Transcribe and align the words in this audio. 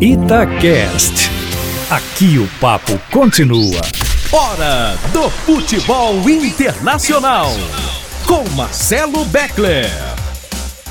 Itacast. 0.00 1.28
Aqui 1.90 2.38
o 2.38 2.46
papo 2.60 2.96
continua. 3.10 3.80
Hora 4.30 4.94
do 5.12 5.28
futebol 5.28 6.14
internacional. 6.30 7.48
Com 8.24 8.48
Marcelo 8.50 9.24
Beckler. 9.24 9.90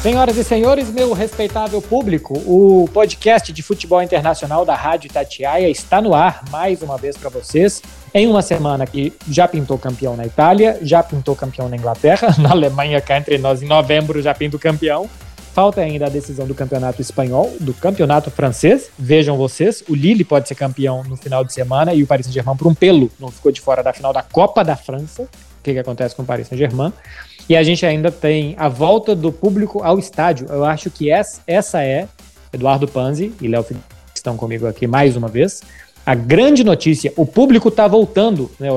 Senhoras 0.01 0.35
e 0.35 0.43
senhores, 0.43 0.91
meu 0.91 1.13
respeitável 1.13 1.81
público, 1.81 2.33
o 2.45 2.89
podcast 2.93 3.53
de 3.53 3.63
futebol 3.63 4.01
internacional 4.01 4.65
da 4.65 4.75
Rádio 4.75 5.07
Itatiaia 5.07 5.69
está 5.69 6.01
no 6.01 6.13
ar 6.13 6.43
mais 6.51 6.81
uma 6.81 6.97
vez 6.97 7.15
para 7.15 7.29
vocês. 7.29 7.81
Em 8.13 8.27
uma 8.27 8.41
semana 8.41 8.85
que 8.85 9.13
já 9.29 9.47
pintou 9.47 9.77
campeão 9.77 10.17
na 10.17 10.25
Itália, 10.25 10.79
já 10.81 11.01
pintou 11.01 11.33
campeão 11.33 11.69
na 11.69 11.77
Inglaterra, 11.77 12.35
na 12.39 12.51
Alemanha 12.51 12.99
cá 12.99 13.17
entre 13.17 13.37
nós 13.37 13.61
em 13.61 13.67
novembro 13.67 14.21
já 14.21 14.33
pinta 14.33 14.57
o 14.57 14.59
campeão. 14.59 15.09
Falta 15.57 15.81
ainda 15.81 16.05
a 16.05 16.09
decisão 16.09 16.45
do 16.45 16.53
campeonato 16.53 17.01
espanhol, 17.01 17.51
do 17.59 17.73
campeonato 17.73 18.29
francês. 18.29 18.91
Vejam 18.95 19.35
vocês, 19.35 19.83
o 19.89 19.95
Lille 19.95 20.23
pode 20.23 20.47
ser 20.47 20.53
campeão 20.53 21.03
no 21.03 21.17
final 21.17 21.43
de 21.43 21.51
semana 21.51 21.95
e 21.95 22.03
o 22.03 22.05
Paris 22.05 22.27
Saint-Germain, 22.27 22.55
por 22.55 22.67
um 22.67 22.75
pelo, 22.75 23.09
não 23.19 23.31
ficou 23.31 23.51
de 23.51 23.59
fora 23.59 23.81
da 23.81 23.91
final 23.91 24.13
da 24.13 24.21
Copa 24.21 24.63
da 24.63 24.75
França. 24.75 25.23
O 25.23 25.27
que, 25.63 25.73
que 25.73 25.79
acontece 25.79 26.15
com 26.15 26.21
o 26.21 26.25
Paris 26.27 26.47
Saint-Germain? 26.47 26.93
E 27.49 27.55
a 27.55 27.63
gente 27.63 27.83
ainda 27.87 28.11
tem 28.11 28.53
a 28.55 28.69
volta 28.69 29.15
do 29.15 29.31
público 29.31 29.81
ao 29.81 29.97
estádio. 29.97 30.45
Eu 30.47 30.63
acho 30.63 30.91
que 30.91 31.09
essa 31.09 31.81
é, 31.81 32.07
Eduardo 32.53 32.87
Panzi 32.87 33.33
e 33.41 33.47
Léo 33.47 33.63
Felipe 33.63 33.83
estão 34.13 34.37
comigo 34.37 34.67
aqui 34.67 34.85
mais 34.85 35.15
uma 35.15 35.27
vez. 35.27 35.63
A 36.05 36.13
grande 36.13 36.63
notícia: 36.63 37.11
o 37.17 37.25
público 37.25 37.69
está 37.69 37.87
voltando, 37.87 38.51
né? 38.59 38.69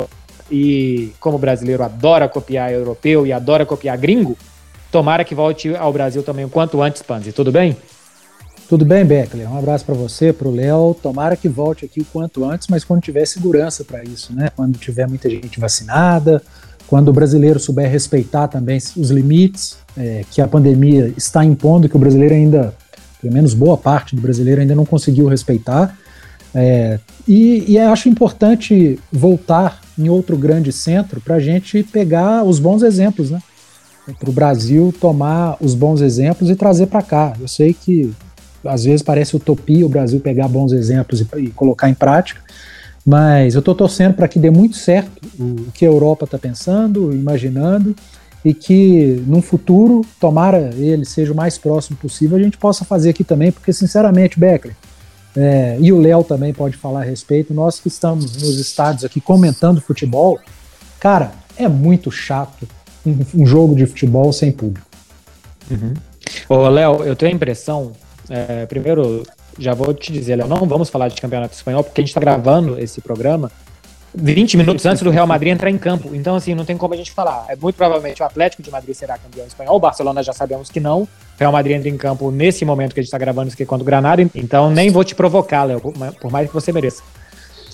E 0.49 1.13
como 1.19 1.35
o 1.35 1.39
brasileiro 1.39 1.83
adora 1.83 2.27
copiar 2.27 2.73
europeu 2.73 3.27
e 3.27 3.31
adora 3.31 3.67
copiar 3.67 3.95
gringo, 3.99 4.35
Tomara 4.91 5.23
que 5.23 5.33
volte 5.33 5.73
ao 5.73 5.93
Brasil 5.93 6.21
também 6.21 6.43
o 6.43 6.49
quanto 6.49 6.81
antes, 6.81 7.01
Panzi. 7.01 7.31
Tudo 7.31 7.51
bem? 7.51 7.77
Tudo 8.67 8.85
bem, 8.85 9.05
Beckler. 9.05 9.51
Um 9.51 9.57
abraço 9.57 9.85
para 9.85 9.95
você, 9.95 10.31
para 10.31 10.47
o 10.47 10.55
Léo. 10.55 10.95
Tomara 11.01 11.35
que 11.35 11.47
volte 11.47 11.85
aqui 11.85 12.01
o 12.01 12.05
quanto 12.05 12.43
antes, 12.43 12.67
mas 12.67 12.83
quando 12.83 13.01
tiver 13.01 13.25
segurança 13.25 13.83
para 13.83 14.03
isso, 14.03 14.33
né? 14.33 14.49
Quando 14.55 14.77
tiver 14.77 15.07
muita 15.07 15.29
gente 15.29 15.59
vacinada, 15.59 16.41
quando 16.87 17.07
o 17.07 17.13
brasileiro 17.13 17.59
souber 17.59 17.89
respeitar 17.89 18.49
também 18.49 18.77
os 18.97 19.09
limites 19.09 19.77
é, 19.97 20.23
que 20.29 20.41
a 20.41 20.47
pandemia 20.47 21.13
está 21.15 21.43
impondo, 21.43 21.87
que 21.87 21.95
o 21.95 21.99
brasileiro 21.99 22.33
ainda, 22.33 22.73
pelo 23.21 23.33
menos 23.33 23.53
boa 23.53 23.77
parte 23.77 24.15
do 24.15 24.21
brasileiro 24.21 24.59
ainda 24.59 24.75
não 24.75 24.85
conseguiu 24.85 25.27
respeitar. 25.27 25.97
É, 26.53 26.99
e, 27.25 27.73
e 27.73 27.77
acho 27.79 28.09
importante 28.09 28.99
voltar 29.11 29.79
em 29.97 30.09
outro 30.09 30.35
grande 30.35 30.73
centro 30.73 31.21
para 31.21 31.35
a 31.35 31.39
gente 31.39 31.81
pegar 31.83 32.43
os 32.43 32.59
bons 32.59 32.83
exemplos, 32.83 33.31
né? 33.31 33.41
Para 34.19 34.29
o 34.29 34.33
Brasil 34.33 34.93
tomar 34.99 35.57
os 35.61 35.75
bons 35.75 36.01
exemplos 36.01 36.49
e 36.49 36.55
trazer 36.55 36.87
para 36.87 37.01
cá. 37.01 37.33
Eu 37.39 37.47
sei 37.47 37.73
que 37.73 38.13
às 38.65 38.83
vezes 38.83 39.01
parece 39.01 39.35
utopia 39.35 39.85
o 39.85 39.89
Brasil 39.89 40.19
pegar 40.19 40.47
bons 40.47 40.71
exemplos 40.71 41.21
e, 41.21 41.27
e 41.37 41.47
colocar 41.49 41.89
em 41.89 41.93
prática, 41.93 42.41
mas 43.05 43.55
eu 43.55 43.59
estou 43.59 43.73
torcendo 43.73 44.13
para 44.13 44.27
que 44.27 44.37
dê 44.37 44.51
muito 44.51 44.77
certo 44.77 45.21
o, 45.39 45.71
que 45.73 45.85
a 45.85 45.89
Europa 45.89 46.25
está 46.25 46.37
pensando, 46.37 47.13
imaginando, 47.13 47.95
e 48.43 48.53
que 48.53 49.23
num 49.27 49.41
futuro, 49.41 50.01
tomara 50.19 50.71
ele 50.75 51.05
seja 51.05 51.31
o 51.31 51.35
mais 51.35 51.57
próximo 51.57 51.97
possível, 51.97 52.37
a 52.37 52.41
gente 52.41 52.57
possa 52.57 52.83
fazer 52.83 53.09
aqui 53.11 53.23
também, 53.23 53.51
porque 53.51 53.71
sinceramente, 53.71 54.39
Beckler, 54.39 54.75
é, 55.35 55.77
e 55.79 55.93
o 55.93 55.99
Léo 55.99 56.23
também 56.23 56.53
pode 56.53 56.75
falar 56.75 57.01
a 57.01 57.03
respeito, 57.03 57.53
nós 57.53 57.79
que 57.79 57.87
estamos 57.87 58.35
nos 58.35 58.59
estádios 58.59 59.05
aqui 59.05 59.21
comentando 59.21 59.79
futebol, 59.79 60.39
cara, 60.99 61.31
é 61.55 61.67
muito 61.67 62.11
chato 62.11 62.67
um, 63.05 63.19
um 63.35 63.45
jogo 63.45 63.75
de 63.75 63.85
futebol 63.85 64.31
sem 64.31 64.51
público. 64.51 64.85
Uhum. 65.69 65.93
Ô, 66.49 66.67
Léo, 66.69 67.03
eu 67.03 67.15
tenho 67.15 67.31
a 67.31 67.35
impressão, 67.35 67.93
é, 68.29 68.65
primeiro, 68.65 69.23
já 69.57 69.73
vou 69.73 69.93
te 69.93 70.11
dizer, 70.11 70.35
Léo, 70.35 70.47
não 70.47 70.65
vamos 70.65 70.89
falar 70.89 71.07
de 71.07 71.19
campeonato 71.21 71.55
espanhol, 71.55 71.83
porque 71.83 72.01
a 72.01 72.03
gente 72.03 72.09
está 72.09 72.21
gravando 72.21 72.79
esse 72.79 73.01
programa 73.01 73.51
20 74.13 74.57
minutos 74.57 74.85
antes 74.85 75.01
do 75.01 75.09
Real 75.09 75.25
Madrid 75.25 75.53
entrar 75.53 75.69
em 75.69 75.77
campo. 75.77 76.13
Então, 76.13 76.35
assim, 76.35 76.53
não 76.53 76.65
tem 76.65 76.75
como 76.75 76.93
a 76.93 76.97
gente 76.97 77.11
falar. 77.11 77.45
É 77.47 77.55
muito 77.55 77.75
provavelmente 77.75 78.21
o 78.21 78.25
Atlético 78.25 78.61
de 78.61 78.69
Madrid 78.69 78.93
será 78.93 79.17
campeão 79.17 79.45
espanhol. 79.45 79.75
O 79.75 79.79
Barcelona 79.79 80.21
já 80.21 80.33
sabemos 80.33 80.69
que 80.69 80.79
não. 80.79 81.03
O 81.03 81.09
Real 81.39 81.51
Madrid 81.51 81.77
entra 81.77 81.89
em 81.89 81.97
campo 81.97 82.29
nesse 82.29 82.65
momento 82.65 82.93
que 82.93 82.99
a 82.99 83.03
gente 83.03 83.07
está 83.07 83.17
gravando 83.17 83.47
isso 83.47 83.55
aqui 83.55 83.65
contra 83.65 83.83
o 83.83 83.85
Granada. 83.85 84.21
Então, 84.35 84.69
nem 84.69 84.89
vou 84.89 85.03
te 85.03 85.15
provocar, 85.15 85.63
Léo, 85.63 85.79
por 85.79 86.31
mais 86.31 86.47
que 86.47 86.53
você 86.53 86.71
mereça. 86.71 87.01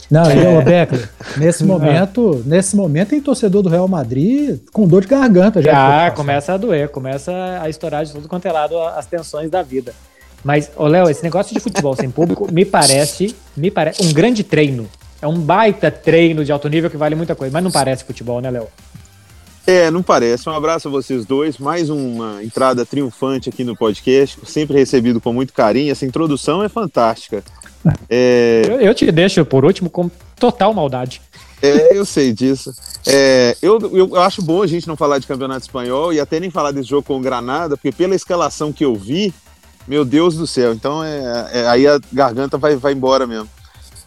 Não, 0.09 0.23
é. 0.23 0.62
Beckler, 0.63 1.09
nesse 1.35 1.63
momento, 1.66 2.41
nesse 2.45 2.75
momento 2.75 3.09
tem 3.09 3.22
torcedor 3.22 3.62
do 3.62 3.69
Real 3.69 3.88
Madrid 3.88 4.59
com 4.72 4.88
dor 4.88 5.01
de 5.01 5.07
garganta 5.07 5.62
já. 5.62 6.06
Já 6.06 6.12
começa 6.12 6.53
a 6.53 6.57
doer, 6.57 6.90
começa 6.90 7.31
a 7.62 7.69
estourar 7.69 8.06
de 8.06 8.13
tudo 8.13 8.28
quanto 8.28 8.46
é 8.46 8.51
lado 8.51 8.79
as 8.79 9.06
tensões 9.06 9.50
da 9.50 9.62
vida. 9.62 9.94
Mas, 10.44 10.72
ô 10.78 10.88
Léo, 10.88 11.09
esse 11.09 11.23
negócio 11.23 11.53
de 11.53 11.59
futebol 11.59 11.96
sem 11.96 12.09
público 12.09 12.47
me 12.51 12.63
parece, 12.63 13.35
me 13.56 13.69
parece 13.69 14.01
um 14.03 14.13
grande 14.13 14.44
treino. 14.44 14.88
É 15.22 15.28
um 15.28 15.40
baita 15.40 15.91
treino 15.91 16.46
de 16.46 16.51
alto 16.51 16.69
nível 16.69 16.90
que 16.90 16.97
vale 16.97 17.16
muita 17.16 17.35
coisa, 17.35 17.51
mas 17.51 17.63
não 17.63 17.72
parece 17.72 18.06
futebol, 18.06 18.40
né, 18.40 18.50
Léo? 18.50 18.67
É, 19.66 19.91
não 19.91 20.01
parece. 20.01 20.47
Um 20.47 20.53
abraço 20.53 20.88
a 20.88 20.91
vocês 20.91 21.25
dois. 21.25 21.57
Mais 21.57 21.90
uma 21.90 22.41
entrada 22.41 22.85
triunfante 22.85 23.50
aqui 23.50 23.66
no 23.66 23.75
podcast, 23.75 24.40
sempre 24.46 24.78
recebido 24.78 25.19
com 25.19 25.34
muito 25.34 25.51
carinho. 25.51 25.91
Essa 25.91 26.06
introdução 26.06 26.63
é 26.63 26.69
fantástica. 26.69 27.44
É... 28.09 28.63
Eu, 28.65 28.81
eu, 28.81 28.93
te 28.95 29.11
deixo 29.11 29.43
por 29.45 29.65
último 29.65 29.89
com 29.89 30.09
total 30.39 30.73
maldade. 30.73 31.21
É, 31.61 31.97
eu 31.97 32.05
sei 32.05 32.31
disso. 32.31 32.71
É, 33.05 33.57
eu, 33.61 33.79
eu 33.95 34.21
acho 34.21 34.41
bom 34.41 34.61
a 34.61 34.67
gente 34.67 34.87
não 34.87 34.95
falar 34.95 35.19
de 35.19 35.27
campeonato 35.27 35.61
espanhol 35.61 36.13
e 36.13 36.19
até 36.19 36.39
nem 36.39 36.51
falar 36.51 36.71
desse 36.71 36.89
jogo 36.89 37.03
com 37.03 37.17
o 37.17 37.21
Granada, 37.21 37.75
porque 37.75 37.91
pela 37.91 38.15
escalação 38.15 38.71
que 38.71 38.85
eu 38.85 38.95
vi, 38.95 39.33
meu 39.87 40.05
Deus 40.05 40.35
do 40.35 40.45
céu, 40.45 40.73
então 40.73 41.03
é, 41.03 41.49
é 41.51 41.67
aí 41.67 41.87
a 41.87 41.99
garganta 42.11 42.57
vai, 42.57 42.75
vai 42.75 42.93
embora 42.93 43.25
mesmo. 43.25 43.49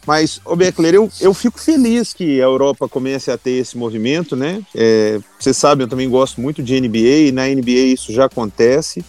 Mas, 0.05 0.41
ô 0.43 0.55
Beckler, 0.55 0.95
eu, 0.95 1.11
eu 1.19 1.33
fico 1.33 1.59
feliz 1.59 2.11
que 2.11 2.41
a 2.41 2.45
Europa 2.45 2.87
comece 2.87 3.29
a 3.29 3.37
ter 3.37 3.51
esse 3.51 3.77
movimento, 3.77 4.35
né? 4.35 4.61
É, 4.73 5.19
vocês 5.39 5.55
sabem, 5.55 5.85
eu 5.85 5.89
também 5.89 6.09
gosto 6.09 6.41
muito 6.41 6.63
de 6.63 6.79
NBA, 6.79 7.27
e 7.27 7.31
na 7.31 7.45
NBA 7.47 7.93
isso 7.93 8.11
já 8.11 8.25
acontece 8.25 9.03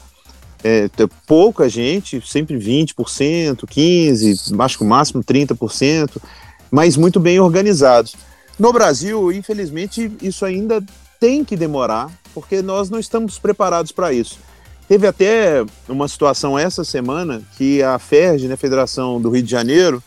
é, 0.64 0.88
pouca 1.26 1.68
gente, 1.68 2.22
sempre 2.26 2.56
20%, 2.56 3.64
15%, 3.66 4.60
acho 4.64 4.78
que 4.78 4.84
o 4.84 4.86
máximo 4.86 5.22
30%, 5.22 6.16
mas 6.70 6.96
muito 6.96 7.18
bem 7.18 7.40
organizados. 7.40 8.14
No 8.58 8.72
Brasil, 8.72 9.32
infelizmente, 9.32 10.10
isso 10.22 10.44
ainda 10.44 10.82
tem 11.18 11.44
que 11.44 11.56
demorar, 11.56 12.10
porque 12.34 12.62
nós 12.62 12.90
não 12.90 12.98
estamos 12.98 13.38
preparados 13.38 13.92
para 13.92 14.12
isso. 14.12 14.38
Teve 14.88 15.06
até 15.06 15.64
uma 15.88 16.06
situação 16.08 16.58
essa 16.58 16.84
semana 16.84 17.42
que 17.56 17.82
a 17.82 17.98
FERJ, 17.98 18.48
né, 18.48 18.56
Federação 18.56 19.20
do 19.20 19.30
Rio 19.30 19.42
de 19.42 19.50
Janeiro, 19.50 20.02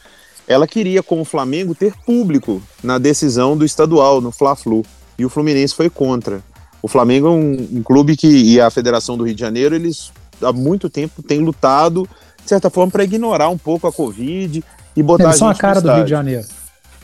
ela 0.47 0.67
queria, 0.67 1.01
com 1.01 1.19
o 1.19 1.25
Flamengo, 1.25 1.73
ter 1.73 1.93
público 2.05 2.61
na 2.83 2.97
decisão 2.97 3.57
do 3.57 3.65
estadual, 3.65 4.21
no 4.21 4.31
Fla-Flu, 4.31 4.85
e 5.17 5.25
o 5.25 5.29
Fluminense 5.29 5.73
foi 5.73 5.89
contra. 5.89 6.43
O 6.81 6.87
Flamengo 6.87 7.27
é 7.27 7.31
um, 7.31 7.67
um 7.77 7.83
clube 7.83 8.15
que, 8.15 8.27
e 8.27 8.61
a 8.61 8.69
Federação 8.69 9.17
do 9.17 9.23
Rio 9.23 9.33
de 9.33 9.41
Janeiro, 9.41 9.73
eles 9.73 10.11
há 10.41 10.53
muito 10.53 10.89
tempo 10.89 11.23
tem 11.23 11.39
lutado, 11.39 12.07
de 12.43 12.49
certa 12.49 12.69
forma, 12.69 12.91
para 12.91 13.03
ignorar 13.03 13.49
um 13.49 13.57
pouco 13.57 13.87
a 13.87 13.91
Covid 13.91 14.63
e 14.95 15.03
botar 15.03 15.25
Eles 15.25 15.35
a 15.35 15.39
são 15.39 15.49
a 15.49 15.55
cara 15.55 15.81
do 15.81 15.91
Rio 15.91 16.03
de 16.03 16.09
Janeiro. 16.09 16.45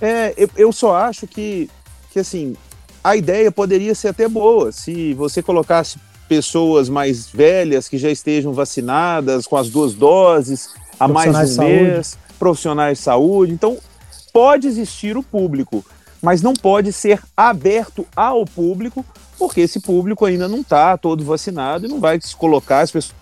É, 0.02 0.34
eu, 0.36 0.50
eu 0.56 0.72
só 0.72 0.96
acho 0.96 1.28
que, 1.28 1.70
que, 2.12 2.20
assim, 2.20 2.56
a 3.04 3.16
ideia 3.16 3.52
poderia 3.52 3.94
ser 3.94 4.10
até 4.10 4.28
boa 4.28 4.72
se 4.72 5.14
você 5.14 5.42
colocasse 5.42 5.98
pessoas 6.28 6.88
mais 6.88 7.28
velhas 7.28 7.88
que 7.88 7.98
já 7.98 8.10
estejam 8.10 8.54
vacinadas 8.54 9.46
com 9.46 9.58
as 9.58 9.70
duas 9.70 9.94
doses 9.94 10.70
há 11.00 11.08
mais 11.08 11.32
de 11.54 11.60
um 11.60 11.64
mês, 11.64 12.18
profissionais 12.40 13.00
de 13.00 13.04
saúde. 13.04 13.52
Então, 13.52 13.78
pode 14.32 14.68
existir 14.68 15.18
o 15.18 15.24
público, 15.24 15.84
mas 16.22 16.42
não 16.42 16.54
pode 16.54 16.94
ser 16.94 17.22
aberto 17.36 18.08
ao 18.16 18.46
público, 18.46 19.06
porque 19.38 19.62
esse 19.62 19.80
público 19.80 20.26
ainda 20.26 20.48
não 20.48 20.62
está 20.62 20.98
todo 20.98 21.26
vacinado 21.26 21.86
e 21.86 21.90
não 21.90 22.00
vai 22.00 22.20
se 22.22 22.36
colocar 22.36 22.82
as 22.82 22.92
pessoas 22.92 23.21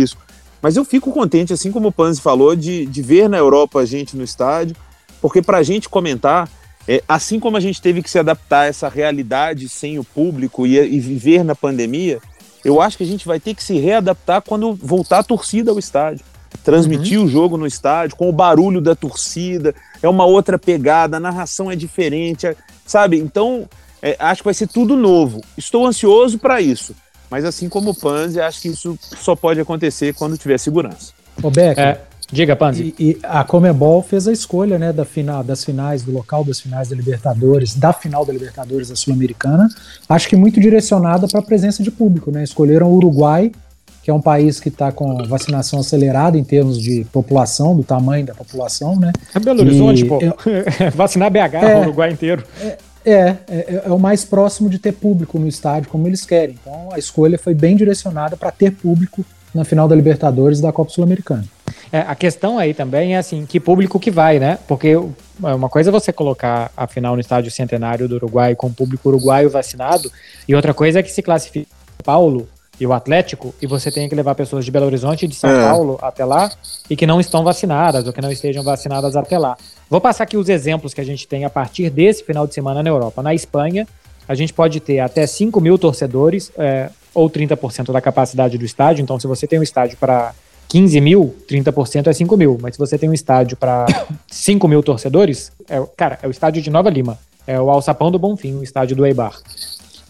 isso. 0.00 0.16
Mas 0.60 0.76
eu 0.76 0.84
fico 0.84 1.12
contente, 1.12 1.52
assim 1.52 1.70
como 1.70 1.88
o 1.88 1.92
Panzi 1.92 2.20
falou, 2.20 2.56
de, 2.56 2.86
de 2.86 3.02
ver 3.02 3.28
na 3.28 3.36
Europa 3.36 3.80
a 3.80 3.86
gente 3.86 4.16
no 4.16 4.24
estádio, 4.24 4.74
porque 5.20 5.42
para 5.42 5.58
a 5.58 5.62
gente 5.62 5.88
comentar, 5.88 6.48
é, 6.88 7.02
assim 7.08 7.38
como 7.40 7.56
a 7.56 7.60
gente 7.60 7.80
teve 7.80 8.02
que 8.02 8.10
se 8.10 8.18
adaptar 8.18 8.60
a 8.60 8.66
essa 8.66 8.88
realidade 8.88 9.68
sem 9.68 9.98
o 9.98 10.04
público 10.04 10.66
e, 10.66 10.78
e 10.78 11.00
viver 11.00 11.44
na 11.44 11.54
pandemia, 11.54 12.20
eu 12.64 12.80
acho 12.80 12.96
que 12.96 13.04
a 13.04 13.06
gente 13.06 13.26
vai 13.26 13.38
ter 13.38 13.54
que 13.54 13.62
se 13.62 13.78
readaptar 13.78 14.42
quando 14.42 14.74
voltar 14.74 15.20
a 15.20 15.24
torcida 15.24 15.70
ao 15.70 15.78
estádio. 15.78 16.24
Transmitir 16.64 17.18
uhum. 17.18 17.26
o 17.26 17.28
jogo 17.28 17.56
no 17.56 17.66
estádio, 17.66 18.16
com 18.16 18.28
o 18.28 18.32
barulho 18.32 18.80
da 18.80 18.94
torcida, 18.94 19.74
é 20.02 20.08
uma 20.08 20.24
outra 20.24 20.58
pegada, 20.58 21.16
a 21.16 21.20
narração 21.20 21.70
é 21.70 21.76
diferente, 21.76 22.46
é, 22.46 22.56
sabe? 22.84 23.18
Então, 23.18 23.68
é, 24.02 24.16
acho 24.18 24.42
que 24.42 24.46
vai 24.46 24.54
ser 24.54 24.66
tudo 24.66 24.96
novo. 24.96 25.42
Estou 25.56 25.86
ansioso 25.86 26.38
para 26.38 26.60
isso. 26.60 26.94
Mas 27.30 27.44
assim 27.44 27.68
como 27.68 27.90
o 27.90 27.94
Panzi, 27.94 28.40
acho 28.40 28.60
que 28.60 28.68
isso 28.68 28.98
só 29.00 29.34
pode 29.34 29.60
acontecer 29.60 30.14
quando 30.14 30.38
tiver 30.38 30.58
segurança. 30.58 31.12
Ô 31.42 31.50
Beck, 31.50 31.78
é, 31.78 32.00
diga, 32.30 32.56
Panzi. 32.56 32.94
E, 32.98 33.10
e, 33.10 33.18
a 33.22 33.44
Comebol 33.44 34.02
fez 34.02 34.26
a 34.26 34.32
escolha 34.32 34.78
né, 34.78 34.92
da 34.92 35.04
final, 35.04 35.44
das 35.44 35.64
finais, 35.64 36.02
do 36.02 36.12
local 36.12 36.44
das 36.44 36.60
finais 36.60 36.88
da 36.88 36.96
Libertadores, 36.96 37.74
da 37.74 37.92
final 37.92 38.24
da 38.24 38.32
Libertadores 38.32 38.88
da 38.88 38.96
Sul-Americana, 38.96 39.68
acho 40.08 40.28
que 40.28 40.36
muito 40.36 40.60
direcionada 40.60 41.26
para 41.28 41.40
a 41.40 41.42
presença 41.42 41.82
de 41.82 41.90
público. 41.90 42.30
Né? 42.30 42.42
Escolheram 42.42 42.88
o 42.88 42.94
Uruguai, 42.94 43.52
que 44.06 44.10
é 44.10 44.14
um 44.14 44.20
país 44.20 44.60
que 44.60 44.68
está 44.68 44.92
com 44.92 45.16
vacinação 45.24 45.80
acelerada 45.80 46.38
em 46.38 46.44
termos 46.44 46.80
de 46.80 47.04
população, 47.12 47.74
do 47.74 47.82
tamanho 47.82 48.24
da 48.24 48.36
população, 48.36 48.94
né? 48.94 49.12
É 49.34 49.40
Belo 49.40 49.62
Horizonte, 49.62 50.04
e, 50.04 50.04
pô. 50.04 50.20
É, 50.22 50.90
Vacinar 50.94 51.28
BH, 51.28 51.54
é, 51.54 51.74
o 51.74 51.80
Uruguai 51.80 52.12
inteiro. 52.12 52.44
É, 52.60 52.78
é, 53.06 53.36
é, 53.48 53.82
é, 53.86 53.90
o 53.92 53.98
mais 53.98 54.24
próximo 54.24 54.68
de 54.68 54.80
ter 54.80 54.92
público 54.92 55.38
no 55.38 55.46
estádio, 55.46 55.88
como 55.88 56.08
eles 56.08 56.26
querem. 56.26 56.58
Então 56.60 56.88
a 56.92 56.98
escolha 56.98 57.38
foi 57.38 57.54
bem 57.54 57.76
direcionada 57.76 58.36
para 58.36 58.50
ter 58.50 58.72
público 58.72 59.24
na 59.54 59.64
final 59.64 59.86
da 59.86 59.94
Libertadores 59.94 60.58
e 60.58 60.62
da 60.62 60.72
Copa 60.72 60.90
Sul-Americana. 60.90 61.44
É, 61.92 62.00
a 62.00 62.16
questão 62.16 62.58
aí 62.58 62.74
também 62.74 63.14
é 63.14 63.18
assim, 63.18 63.46
que 63.46 63.60
público 63.60 64.00
que 64.00 64.10
vai, 64.10 64.40
né? 64.40 64.58
Porque 64.66 64.88
é 64.88 65.54
uma 65.54 65.68
coisa 65.68 65.90
é 65.90 65.92
você 65.92 66.12
colocar 66.12 66.72
a 66.76 66.86
final 66.88 67.14
no 67.14 67.20
estádio 67.20 67.50
centenário 67.50 68.08
do 68.08 68.16
Uruguai 68.16 68.56
com 68.56 68.72
público 68.72 69.08
uruguaio 69.08 69.48
vacinado, 69.48 70.10
e 70.48 70.54
outra 70.54 70.74
coisa 70.74 70.98
é 70.98 71.02
que 71.02 71.12
se 71.12 71.22
classifica 71.22 71.68
Paulo 72.04 72.48
e 72.78 72.86
o 72.86 72.92
Atlético, 72.92 73.54
e 73.60 73.66
você 73.66 73.90
tem 73.90 74.08
que 74.08 74.14
levar 74.14 74.34
pessoas 74.34 74.64
de 74.64 74.70
Belo 74.70 74.86
Horizonte 74.86 75.24
e 75.24 75.28
de 75.28 75.34
São 75.34 75.50
é. 75.50 75.68
Paulo 75.68 75.98
até 76.02 76.24
lá, 76.24 76.50
e 76.90 76.96
que 76.96 77.06
não 77.06 77.20
estão 77.20 77.42
vacinadas, 77.42 78.06
ou 78.06 78.12
que 78.12 78.20
não 78.20 78.30
estejam 78.30 78.62
vacinadas 78.62 79.16
até 79.16 79.38
lá. 79.38 79.56
Vou 79.88 80.00
passar 80.00 80.24
aqui 80.24 80.36
os 80.36 80.48
exemplos 80.48 80.92
que 80.92 81.00
a 81.00 81.04
gente 81.04 81.26
tem 81.26 81.44
a 81.44 81.50
partir 81.50 81.88
desse 81.90 82.22
final 82.22 82.46
de 82.46 82.54
semana 82.54 82.82
na 82.82 82.88
Europa. 82.90 83.22
Na 83.22 83.34
Espanha, 83.34 83.86
a 84.28 84.34
gente 84.34 84.52
pode 84.52 84.80
ter 84.80 85.00
até 85.00 85.26
5 85.26 85.60
mil 85.60 85.78
torcedores, 85.78 86.52
é, 86.58 86.90
ou 87.14 87.30
30% 87.30 87.92
da 87.92 88.00
capacidade 88.00 88.58
do 88.58 88.64
estádio. 88.64 89.02
Então, 89.02 89.18
se 89.18 89.26
você 89.26 89.46
tem 89.46 89.58
um 89.58 89.62
estádio 89.62 89.96
para 89.96 90.34
15 90.68 91.00
mil, 91.00 91.34
30% 91.48 92.08
é 92.08 92.12
5 92.12 92.36
mil. 92.36 92.58
Mas 92.60 92.74
se 92.74 92.78
você 92.78 92.98
tem 92.98 93.08
um 93.08 93.14
estádio 93.14 93.56
para 93.56 93.86
5 94.28 94.68
mil 94.68 94.82
torcedores, 94.82 95.50
é, 95.68 95.82
cara, 95.96 96.18
é 96.22 96.28
o 96.28 96.30
estádio 96.30 96.60
de 96.60 96.68
Nova 96.68 96.90
Lima. 96.90 97.18
É 97.46 97.58
o 97.60 97.70
Alçapão 97.70 98.10
do 98.10 98.18
Bonfim, 98.18 98.56
o 98.56 98.62
estádio 98.62 98.96
do 98.96 99.06
Eibar. 99.06 99.38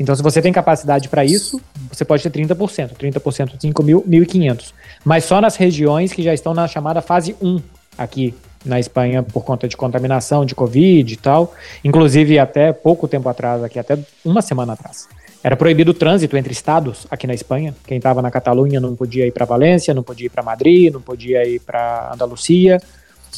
Então, 0.00 0.14
se 0.14 0.22
você 0.22 0.42
tem 0.42 0.52
capacidade 0.52 1.08
para 1.08 1.24
isso, 1.24 1.60
você 1.96 2.04
pode 2.04 2.22
ter 2.22 2.30
30%. 2.30 2.90
30% 2.90 3.56
de 3.56 3.62
5 3.62 3.82
mil, 3.82 4.02
1.500. 4.02 4.74
Mas 5.02 5.24
só 5.24 5.40
nas 5.40 5.56
regiões 5.56 6.12
que 6.12 6.22
já 6.22 6.34
estão 6.34 6.52
na 6.52 6.68
chamada 6.68 7.00
fase 7.00 7.34
1 7.40 7.60
aqui 7.96 8.34
na 8.64 8.78
Espanha 8.78 9.22
por 9.22 9.44
conta 9.44 9.66
de 9.66 9.76
contaminação 9.76 10.44
de 10.44 10.54
Covid 10.54 11.10
e 11.10 11.16
tal. 11.16 11.54
Inclusive, 11.82 12.38
até 12.38 12.70
pouco 12.70 13.08
tempo 13.08 13.28
atrás, 13.30 13.64
aqui, 13.64 13.78
até 13.78 13.98
uma 14.22 14.42
semana 14.42 14.74
atrás. 14.74 15.08
Era 15.42 15.56
proibido 15.56 15.92
o 15.92 15.94
trânsito 15.94 16.36
entre 16.36 16.52
estados 16.52 17.06
aqui 17.10 17.26
na 17.26 17.32
Espanha. 17.32 17.74
Quem 17.86 17.96
estava 17.96 18.20
na 18.20 18.30
Catalunha 18.30 18.78
não 18.78 18.94
podia 18.94 19.26
ir 19.26 19.32
para 19.32 19.46
Valência, 19.46 19.94
não 19.94 20.02
podia 20.02 20.26
ir 20.26 20.30
para 20.30 20.42
Madrid, 20.42 20.92
não 20.92 21.00
podia 21.00 21.46
ir 21.48 21.60
para 21.60 22.10
Andalucia. 22.12 22.78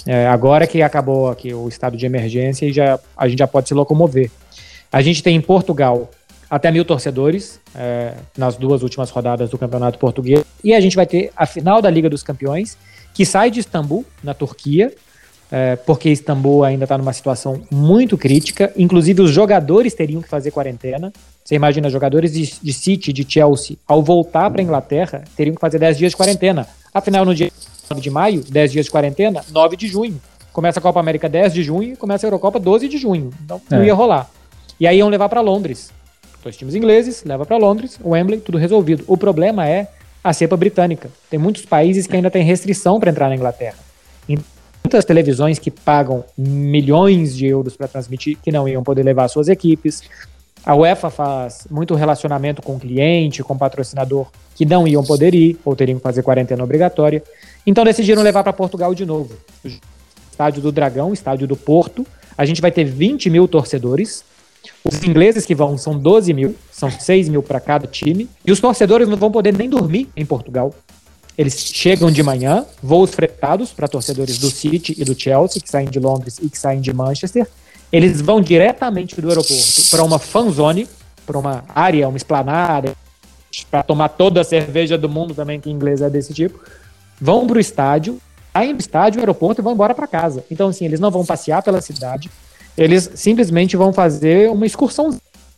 É, 0.04 0.26
agora 0.26 0.66
que 0.66 0.82
acabou 0.82 1.28
aqui 1.28 1.54
o 1.54 1.68
estado 1.68 1.96
de 1.96 2.06
emergência 2.06 2.66
e 2.66 2.72
já, 2.72 2.98
a 3.16 3.28
gente 3.28 3.38
já 3.38 3.46
pode 3.46 3.68
se 3.68 3.74
locomover. 3.74 4.30
A 4.90 5.00
gente 5.02 5.22
tem 5.22 5.36
em 5.36 5.40
Portugal 5.40 6.10
até 6.50 6.70
mil 6.70 6.84
torcedores 6.84 7.60
é, 7.74 8.14
nas 8.36 8.56
duas 8.56 8.82
últimas 8.82 9.10
rodadas 9.10 9.50
do 9.50 9.58
Campeonato 9.58 9.98
Português. 9.98 10.44
E 10.64 10.72
a 10.72 10.80
gente 10.80 10.96
vai 10.96 11.06
ter 11.06 11.30
a 11.36 11.46
final 11.46 11.82
da 11.82 11.90
Liga 11.90 12.08
dos 12.08 12.22
Campeões, 12.22 12.76
que 13.12 13.26
sai 13.26 13.50
de 13.50 13.60
Istambul, 13.60 14.04
na 14.22 14.32
Turquia, 14.32 14.92
é, 15.50 15.76
porque 15.76 16.10
Istambul 16.10 16.64
ainda 16.64 16.84
está 16.84 16.96
numa 16.96 17.12
situação 17.12 17.62
muito 17.70 18.16
crítica. 18.16 18.72
Inclusive, 18.76 19.22
os 19.22 19.30
jogadores 19.30 19.94
teriam 19.94 20.22
que 20.22 20.28
fazer 20.28 20.50
quarentena. 20.50 21.12
Você 21.44 21.54
imagina, 21.54 21.88
jogadores 21.90 22.32
de, 22.32 22.60
de 22.62 22.72
City, 22.72 23.12
de 23.12 23.26
Chelsea, 23.28 23.76
ao 23.86 24.02
voltar 24.02 24.50
para 24.50 24.60
a 24.60 24.64
Inglaterra, 24.64 25.24
teriam 25.36 25.54
que 25.54 25.60
fazer 25.60 25.78
10 25.78 25.98
dias 25.98 26.12
de 26.12 26.16
quarentena. 26.16 26.66
Afinal, 26.92 27.24
no 27.24 27.34
dia 27.34 27.50
9 27.90 28.02
de 28.02 28.10
maio, 28.10 28.42
10 28.42 28.72
dias 28.72 28.84
de 28.86 28.90
quarentena, 28.90 29.42
9 29.50 29.76
de 29.76 29.86
junho. 29.86 30.20
Começa 30.52 30.80
a 30.80 30.82
Copa 30.82 30.98
América 31.00 31.28
10 31.28 31.54
de 31.54 31.62
junho, 31.62 31.96
começa 31.96 32.26
a 32.26 32.28
Eurocopa 32.28 32.58
12 32.58 32.88
de 32.88 32.98
junho. 32.98 33.30
Então, 33.44 33.60
não 33.70 33.82
é. 33.82 33.86
ia 33.86 33.94
rolar. 33.94 34.28
E 34.80 34.86
aí 34.86 34.98
iam 34.98 35.08
levar 35.08 35.28
para 35.28 35.40
Londres 35.40 35.90
dois 36.48 36.56
times 36.56 36.74
ingleses, 36.74 37.22
leva 37.24 37.44
para 37.44 37.58
Londres, 37.58 37.98
Wembley, 38.02 38.40
tudo 38.40 38.56
resolvido. 38.56 39.04
O 39.06 39.18
problema 39.18 39.68
é 39.68 39.88
a 40.24 40.32
cepa 40.32 40.56
britânica. 40.56 41.10
Tem 41.28 41.38
muitos 41.38 41.66
países 41.66 42.06
que 42.06 42.16
ainda 42.16 42.30
têm 42.30 42.42
restrição 42.42 42.98
para 42.98 43.10
entrar 43.10 43.28
na 43.28 43.36
Inglaterra. 43.36 43.76
Muitas 44.82 45.04
televisões 45.04 45.58
que 45.58 45.70
pagam 45.70 46.24
milhões 46.36 47.36
de 47.36 47.46
euros 47.46 47.76
para 47.76 47.86
transmitir 47.86 48.38
que 48.42 48.50
não 48.50 48.66
iam 48.66 48.82
poder 48.82 49.02
levar 49.02 49.28
suas 49.28 49.48
equipes. 49.48 50.02
A 50.64 50.74
UEFA 50.74 51.10
faz 51.10 51.66
muito 51.70 51.94
relacionamento 51.94 52.62
com 52.62 52.78
cliente, 52.78 53.42
com 53.42 53.56
patrocinador 53.56 54.28
que 54.54 54.64
não 54.64 54.88
iam 54.88 55.04
poder 55.04 55.34
ir 55.34 55.58
ou 55.62 55.76
teriam 55.76 55.98
que 55.98 56.02
fazer 56.02 56.22
quarentena 56.22 56.64
obrigatória. 56.64 57.22
Então 57.66 57.84
decidiram 57.84 58.22
levar 58.22 58.42
para 58.42 58.52
Portugal 58.54 58.94
de 58.94 59.04
novo. 59.04 59.34
Estádio 60.30 60.62
do 60.62 60.72
Dragão, 60.72 61.12
estádio 61.12 61.46
do 61.46 61.56
Porto. 61.56 62.06
A 62.36 62.46
gente 62.46 62.62
vai 62.62 62.70
ter 62.70 62.84
20 62.84 63.28
mil 63.28 63.46
torcedores, 63.46 64.24
os 64.84 65.02
ingleses 65.02 65.44
que 65.44 65.54
vão 65.54 65.76
são 65.76 65.98
12 65.98 66.32
mil, 66.32 66.54
são 66.70 66.90
6 66.90 67.28
mil 67.28 67.42
para 67.42 67.60
cada 67.60 67.86
time. 67.86 68.28
E 68.44 68.52
os 68.52 68.60
torcedores 68.60 69.08
não 69.08 69.16
vão 69.16 69.30
poder 69.30 69.56
nem 69.56 69.68
dormir 69.68 70.08
em 70.16 70.24
Portugal. 70.24 70.74
Eles 71.36 71.56
chegam 71.56 72.10
de 72.10 72.22
manhã, 72.22 72.66
voos 72.82 73.10
fretados 73.10 73.70
para 73.70 73.86
torcedores 73.86 74.38
do 74.38 74.50
City 74.50 74.94
e 74.98 75.04
do 75.04 75.18
Chelsea, 75.18 75.62
que 75.62 75.70
saem 75.70 75.88
de 75.88 76.00
Londres 76.00 76.38
e 76.42 76.48
que 76.48 76.58
saem 76.58 76.80
de 76.80 76.92
Manchester. 76.92 77.46
Eles 77.92 78.20
vão 78.20 78.40
diretamente 78.40 79.20
do 79.20 79.28
aeroporto 79.28 79.82
para 79.90 80.02
uma 80.02 80.18
fanzone, 80.18 80.88
para 81.24 81.38
uma 81.38 81.64
área, 81.68 82.08
uma 82.08 82.16
esplanada, 82.16 82.94
para 83.70 83.82
tomar 83.82 84.08
toda 84.08 84.40
a 84.40 84.44
cerveja 84.44 84.98
do 84.98 85.08
mundo 85.08 85.34
também, 85.34 85.60
que 85.60 85.70
inglês 85.70 86.00
é 86.00 86.10
desse 86.10 86.34
tipo. 86.34 86.58
Vão 87.20 87.46
para 87.46 87.56
o 87.56 87.60
estádio, 87.60 88.20
saem 88.52 88.74
do 88.74 88.80
estádio, 88.80 89.20
aeroporto 89.20 89.60
e 89.60 89.62
vão 89.62 89.74
embora 89.74 89.94
para 89.94 90.06
casa. 90.06 90.44
Então, 90.50 90.68
assim, 90.68 90.84
eles 90.84 90.98
não 91.00 91.10
vão 91.10 91.24
passear 91.24 91.62
pela 91.62 91.80
cidade, 91.80 92.30
eles 92.78 93.10
simplesmente 93.14 93.76
vão 93.76 93.92
fazer 93.92 94.48
uma 94.50 94.64
excursão. 94.64 95.16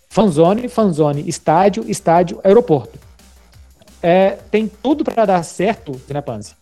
Fanzone, 0.08 0.68
fanzone, 0.68 1.22
estádio, 1.28 1.84
estádio, 1.86 2.40
aeroporto. 2.42 2.98
É, 4.02 4.38
tem 4.50 4.68
tudo 4.82 5.04
para 5.04 5.26
dar 5.26 5.42
certo, 5.44 6.00
né, 6.08 6.20
Panzi? 6.20 6.54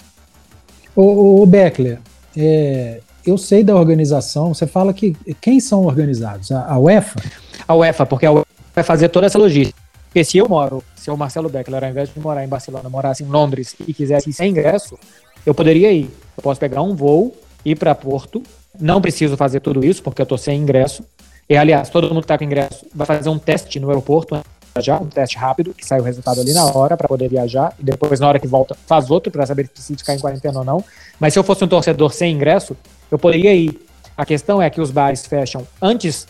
O, 0.94 1.43
o 1.43 1.46
Beckler, 1.46 2.00
é, 2.37 3.00
eu 3.25 3.38
sei 3.38 3.62
da 3.62 3.75
organização, 3.76 4.52
você 4.52 4.66
fala 4.66 4.93
que 4.93 5.16
quem 5.40 5.60
são 5.60 5.84
organizados? 5.84 6.50
A, 6.50 6.72
a 6.72 6.78
UEFA? 6.78 7.22
A 7.66 7.75
UEFA, 7.75 8.04
porque 8.04 8.26
a 8.26 8.32
UEFA 8.32 8.49
vai 8.75 8.84
fazer 8.84 9.08
toda 9.08 9.26
essa 9.26 9.38
logística. 9.38 9.81
Porque 10.06 10.25
se 10.25 10.38
eu 10.38 10.49
moro, 10.49 10.82
se 10.96 11.11
o 11.11 11.16
Marcelo 11.16 11.49
Beckler, 11.49 11.84
ao 11.84 11.90
invés 11.90 12.12
de 12.12 12.19
morar 12.19 12.44
em 12.44 12.49
Barcelona, 12.49 12.88
morasse 12.88 13.22
em 13.22 13.28
Londres 13.28 13.76
e 13.87 13.94
quisesse 13.94 14.31
ir 14.31 14.32
sem 14.32 14.50
ingresso, 14.50 14.99
eu 15.46 15.54
poderia 15.54 15.93
ir. 15.93 16.11
Eu 16.37 16.43
posso 16.43 16.58
pegar 16.58 16.82
um 16.82 16.94
voo, 16.96 17.34
ir 17.64 17.76
para 17.76 17.94
Porto, 17.94 18.43
não 18.78 19.00
preciso 19.00 19.37
fazer 19.37 19.60
tudo 19.60 19.84
isso, 19.84 20.02
porque 20.02 20.20
eu 20.20 20.25
estou 20.25 20.38
sem 20.38 20.60
ingresso. 20.60 21.05
E, 21.49 21.56
aliás, 21.56 21.88
todo 21.88 22.08
mundo 22.08 22.20
que 22.20 22.25
está 22.25 22.38
com 22.38 22.44
ingresso 22.44 22.87
vai 22.94 23.06
fazer 23.06 23.28
um 23.28 23.38
teste 23.38 23.81
no 23.81 23.88
aeroporto 23.88 24.40
já, 24.81 24.99
um 24.99 25.06
teste 25.06 25.37
rápido, 25.37 25.75
que 25.75 25.84
sai 25.84 26.00
o 26.00 26.02
resultado 26.02 26.40
ali 26.40 26.52
na 26.52 26.64
hora 26.66 26.96
para 26.96 27.08
poder 27.08 27.28
viajar, 27.28 27.75
e 27.78 27.82
depois, 27.82 28.20
na 28.20 28.28
hora 28.28 28.38
que 28.38 28.46
volta, 28.46 28.76
faz 28.87 29.10
outro 29.10 29.31
para 29.31 29.44
saber 29.44 29.64
se 29.64 29.70
precisa 29.70 29.99
ficar 29.99 30.14
em 30.14 30.20
quarentena 30.20 30.58
ou 30.58 30.64
não. 30.64 30.84
Mas 31.19 31.32
se 31.32 31.38
eu 31.38 31.44
fosse 31.44 31.64
um 31.64 31.69
torcedor 31.69 32.12
sem 32.12 32.34
ingresso, 32.34 32.76
eu 33.10 33.19
poderia 33.19 33.55
ir. 33.55 33.81
A 34.16 34.25
questão 34.25 34.61
é 34.61 34.68
que 34.68 34.80
os 34.80 34.90
bares 34.90 35.26
fecham 35.26 35.66
antes 35.80 36.26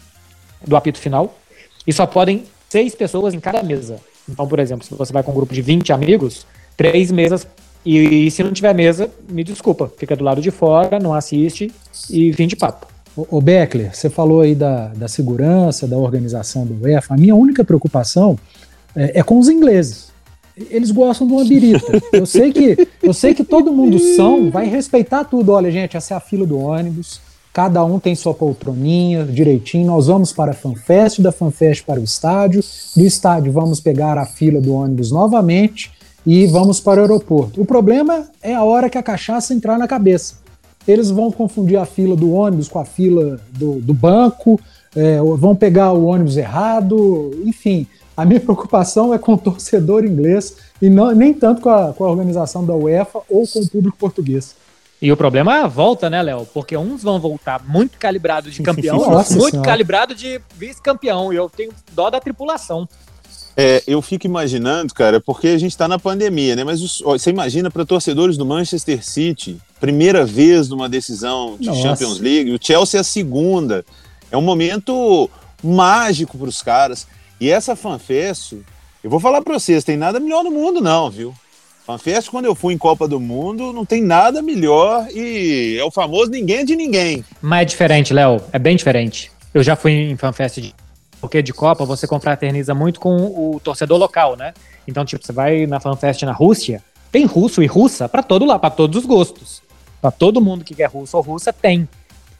do 0.66 0.76
apito 0.76 0.98
final 0.98 1.34
e 1.86 1.92
só 1.92 2.06
podem 2.06 2.44
seis 2.68 2.94
pessoas 2.94 3.34
em 3.34 3.40
cada 3.40 3.62
mesa. 3.62 3.96
Então, 4.28 4.46
por 4.46 4.58
exemplo, 4.58 4.84
se 4.84 4.94
você 4.94 5.12
vai 5.12 5.22
com 5.22 5.30
um 5.30 5.34
grupo 5.34 5.54
de 5.54 5.62
20 5.62 5.92
amigos, 5.92 6.46
três 6.76 7.10
mesas 7.10 7.46
e, 7.84 8.26
e, 8.26 8.30
se 8.30 8.42
não 8.42 8.52
tiver 8.52 8.74
mesa, 8.74 9.10
me 9.28 9.42
desculpa, 9.44 9.90
fica 9.96 10.16
do 10.16 10.24
lado 10.24 10.40
de 10.40 10.50
fora, 10.50 10.98
não 10.98 11.14
assiste 11.14 11.72
e 12.10 12.32
fim 12.32 12.46
de 12.46 12.56
papo. 12.56 12.86
O, 13.16 13.40
Beckler, 13.40 13.92
você 13.92 14.08
falou 14.08 14.42
aí 14.42 14.54
da, 14.54 14.88
da 14.88 15.08
segurança, 15.08 15.88
da 15.88 15.96
organização 15.96 16.64
do 16.64 16.84
UEFA. 16.84 17.14
A 17.14 17.16
minha 17.16 17.34
única 17.34 17.64
preocupação 17.64 18.38
é, 18.94 19.18
é 19.18 19.22
com 19.24 19.38
os 19.38 19.48
ingleses. 19.48 20.12
Eles 20.70 20.92
gostam 20.92 21.26
de 21.26 21.32
uma 21.32 21.44
birita. 21.44 22.00
Eu 22.12 22.26
sei 22.26 22.52
que 22.52 22.88
eu 23.02 23.12
sei 23.12 23.34
que 23.34 23.42
todo 23.42 23.72
mundo 23.72 23.98
são, 23.98 24.50
vai 24.50 24.66
respeitar 24.66 25.24
tudo. 25.24 25.50
Olha, 25.50 25.70
gente, 25.70 25.96
essa 25.96 26.14
é 26.14 26.16
a 26.16 26.20
fila 26.20 26.46
do 26.46 26.58
ônibus. 26.58 27.20
Cada 27.52 27.84
um 27.84 27.98
tem 27.98 28.14
sua 28.14 28.34
poltroninha 28.34 29.24
direitinho. 29.24 29.86
Nós 29.86 30.06
vamos 30.06 30.32
para 30.32 30.52
a 30.52 30.54
FanFest, 30.54 31.20
da 31.20 31.32
FanFest 31.32 31.84
para 31.84 31.98
o 31.98 32.04
estádio. 32.04 32.62
Do 32.94 33.04
estádio 33.04 33.50
vamos 33.50 33.80
pegar 33.80 34.16
a 34.16 34.26
fila 34.26 34.60
do 34.60 34.74
ônibus 34.74 35.10
novamente 35.10 35.90
e 36.30 36.46
vamos 36.46 36.78
para 36.78 37.00
o 37.00 37.04
aeroporto. 37.04 37.58
O 37.58 37.64
problema 37.64 38.28
é 38.42 38.54
a 38.54 38.62
hora 38.62 38.90
que 38.90 38.98
a 38.98 39.02
cachaça 39.02 39.54
entrar 39.54 39.78
na 39.78 39.88
cabeça. 39.88 40.34
Eles 40.86 41.08
vão 41.08 41.32
confundir 41.32 41.78
a 41.78 41.86
fila 41.86 42.14
do 42.14 42.34
ônibus 42.34 42.68
com 42.68 42.78
a 42.78 42.84
fila 42.84 43.40
do, 43.52 43.80
do 43.80 43.94
banco, 43.94 44.60
é, 44.94 45.18
vão 45.38 45.56
pegar 45.56 45.94
o 45.94 46.04
ônibus 46.04 46.36
errado, 46.36 47.30
enfim. 47.46 47.86
A 48.14 48.26
minha 48.26 48.40
preocupação 48.40 49.14
é 49.14 49.18
com 49.18 49.32
o 49.32 49.38
torcedor 49.38 50.04
inglês 50.04 50.54
e 50.82 50.90
não, 50.90 51.12
nem 51.12 51.32
tanto 51.32 51.62
com 51.62 51.70
a, 51.70 51.94
com 51.94 52.04
a 52.04 52.10
organização 52.10 52.62
da 52.62 52.74
UEFA 52.74 53.20
ou 53.30 53.48
com 53.48 53.60
o 53.60 53.68
público 53.70 53.96
português. 53.96 54.54
E 55.00 55.10
o 55.10 55.16
problema 55.16 55.56
é 55.56 55.62
a 55.62 55.66
volta, 55.66 56.10
né, 56.10 56.20
Léo? 56.20 56.46
Porque 56.52 56.76
uns 56.76 57.02
vão 57.02 57.18
voltar 57.18 57.64
muito 57.66 57.96
calibrado 57.96 58.50
de 58.50 58.60
campeão, 58.62 58.98
Nossa 58.98 59.32
muito 59.34 59.52
senhora. 59.52 59.66
calibrado 59.66 60.14
de 60.14 60.42
vice-campeão. 60.54 61.32
E 61.32 61.36
eu 61.36 61.48
tenho 61.48 61.72
dó 61.92 62.10
da 62.10 62.20
tripulação. 62.20 62.86
É, 63.60 63.82
eu 63.88 64.00
fico 64.00 64.24
imaginando, 64.24 64.94
cara, 64.94 65.20
porque 65.20 65.48
a 65.48 65.58
gente 65.58 65.72
está 65.72 65.88
na 65.88 65.98
pandemia, 65.98 66.54
né? 66.54 66.62
Mas 66.62 66.80
os, 66.80 67.00
você 67.00 67.30
imagina 67.30 67.68
para 67.68 67.84
torcedores 67.84 68.36
do 68.36 68.46
Manchester 68.46 69.04
City, 69.04 69.58
primeira 69.80 70.24
vez 70.24 70.68
numa 70.68 70.88
decisão 70.88 71.56
de 71.58 71.66
Nossa. 71.66 71.82
Champions 71.82 72.20
League, 72.20 72.52
o 72.52 72.58
Chelsea 72.60 72.98
é 72.98 73.00
a 73.00 73.04
segunda. 73.04 73.84
É 74.30 74.36
um 74.36 74.42
momento 74.42 75.28
mágico 75.60 76.38
para 76.38 76.48
os 76.48 76.62
caras. 76.62 77.08
E 77.40 77.50
essa 77.50 77.74
fanfest, 77.74 78.52
eu 79.02 79.10
vou 79.10 79.18
falar 79.18 79.42
para 79.42 79.54
vocês, 79.54 79.82
tem 79.82 79.96
nada 79.96 80.20
melhor 80.20 80.44
no 80.44 80.52
mundo 80.52 80.80
não, 80.80 81.10
viu? 81.10 81.34
FanFest, 81.84 82.30
quando 82.30 82.44
eu 82.44 82.54
fui 82.54 82.74
em 82.74 82.78
Copa 82.78 83.08
do 83.08 83.18
Mundo, 83.18 83.72
não 83.72 83.84
tem 83.84 84.02
nada 84.02 84.40
melhor 84.40 85.08
e 85.10 85.76
é 85.80 85.82
o 85.82 85.90
famoso 85.90 86.30
ninguém 86.30 86.58
é 86.58 86.64
de 86.64 86.76
ninguém. 86.76 87.24
Mas 87.42 87.62
é 87.62 87.64
diferente, 87.64 88.14
Léo, 88.14 88.40
é 88.52 88.58
bem 88.58 88.76
diferente. 88.76 89.32
Eu 89.52 89.64
já 89.64 89.74
fui 89.74 89.92
em 89.92 90.16
FanFest 90.16 90.60
de 90.60 90.74
porque 91.20 91.42
de 91.42 91.52
Copa 91.52 91.84
você 91.84 92.06
confraterniza 92.06 92.74
muito 92.74 93.00
com 93.00 93.16
o 93.16 93.60
torcedor 93.62 93.98
local, 93.98 94.36
né? 94.36 94.54
Então, 94.86 95.04
tipo, 95.04 95.24
você 95.24 95.32
vai 95.32 95.66
na 95.66 95.80
FanFest 95.80 96.22
na 96.22 96.32
Rússia, 96.32 96.82
tem 97.10 97.24
russo 97.24 97.62
e 97.62 97.66
russa 97.66 98.08
para 98.08 98.22
todo 98.22 98.44
lá, 98.44 98.58
para 98.58 98.70
todos 98.70 99.00
os 99.00 99.06
gostos. 99.06 99.62
Para 100.00 100.10
todo 100.10 100.40
mundo 100.40 100.64
que 100.64 100.74
quer 100.74 100.88
russo 100.88 101.16
ou 101.16 101.22
russa, 101.22 101.52
tem. 101.52 101.88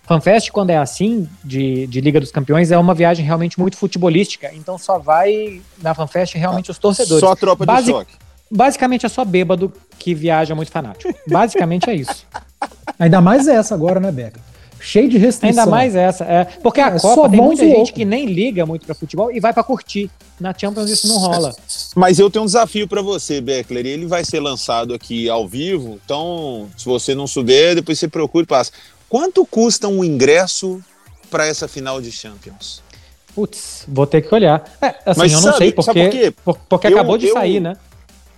FanFest, 0.05 0.51
quando 0.51 0.71
é 0.71 0.79
assim, 0.79 1.29
de, 1.45 1.87
de 1.87 2.01
Liga 2.01 2.19
dos 2.19 2.31
Campeões, 2.31 2.71
é 2.71 2.79
uma 2.79 2.95
viagem 2.95 3.25
realmente 3.25 3.61
muito 3.61 3.77
futebolística. 3.77 4.51
Então 4.55 4.79
só 4.79 4.99
vai 4.99 5.61
na 5.83 5.95
FanFest 5.95 6.35
realmente 6.35 6.71
os 6.71 6.79
torcedores. 6.79 7.21
Só 7.21 7.33
a 7.33 7.37
tropa 7.37 7.65
de 7.65 7.67
Basi 7.67 7.91
choque. 7.91 8.15
Basicamente 8.51 9.05
é 9.05 9.09
só 9.11 9.25
bêbado 9.25 9.71
que 9.99 10.15
viaja 10.15 10.55
muito 10.55 10.71
fanático. 10.71 11.13
Basicamente 11.29 11.91
é 11.91 11.95
isso. 11.95 12.27
Ainda 12.99 13.21
mais 13.21 13.47
essa 13.47 13.75
agora, 13.75 14.01
né, 14.01 14.11
Beca? 14.11 14.41
Cheio 14.81 15.09
de 15.09 15.19
restrições. 15.19 15.59
Ainda 15.59 15.71
mais 15.71 15.95
essa. 15.95 16.25
É, 16.25 16.45
porque 16.63 16.81
a 16.81 16.89
é, 16.89 16.99
Copa 16.99 17.29
tem 17.29 17.41
muita 17.41 17.67
gente 17.67 17.93
que 17.93 18.05
nem 18.05 18.27
liga 18.27 18.65
muito 18.65 18.87
para 18.87 18.95
futebol 18.95 19.31
e 19.33 19.41
vai 19.41 19.53
para 19.53 19.63
curtir. 19.63 20.11
Na 20.41 20.55
Champions 20.57 20.91
isso 20.91 21.09
não 21.09 21.19
rola. 21.19 21.55
Mas 21.95 22.19
eu 22.19 22.31
tenho 22.31 22.45
um 22.45 22.47
desafio 22.47 22.87
para 22.87 23.03
você, 23.03 23.41
Beckler. 23.41 23.87
Ele 23.87 24.07
vai 24.07 24.25
ser 24.25 24.41
lançado 24.41 24.95
aqui 24.95 25.29
ao 25.29 25.49
vivo. 25.49 25.99
Então, 26.05 26.69
se 26.77 26.85
você 26.85 27.15
não 27.15 27.27
souber, 27.27 27.75
depois 27.75 27.99
você 27.99 28.09
procura 28.09 28.45
e 28.45 28.47
passa. 28.47 28.71
Quanto 29.09 29.45
custa 29.47 29.89
um 29.89 30.05
ingresso 30.05 30.83
para 31.31 31.47
essa 31.47 31.67
final 31.67 32.01
de 32.01 32.13
Champions? 32.13 32.83
Putz, 33.35 33.85
vou 33.87 34.07
ter 34.07 34.23
que 34.23 34.35
olhar. 34.35 34.65
É, 34.83 34.95
assim, 35.07 35.21
Mas 35.21 35.33
eu 35.33 35.41
não 35.41 35.53
sabe, 35.53 35.59
sei 35.59 35.73
porque, 35.73 36.31
por 36.45 36.59
porque 36.69 36.87
eu, 36.89 36.93
acabou 36.93 37.17
de 37.17 37.29
eu, 37.29 37.33
sair, 37.33 37.61
né? 37.61 37.77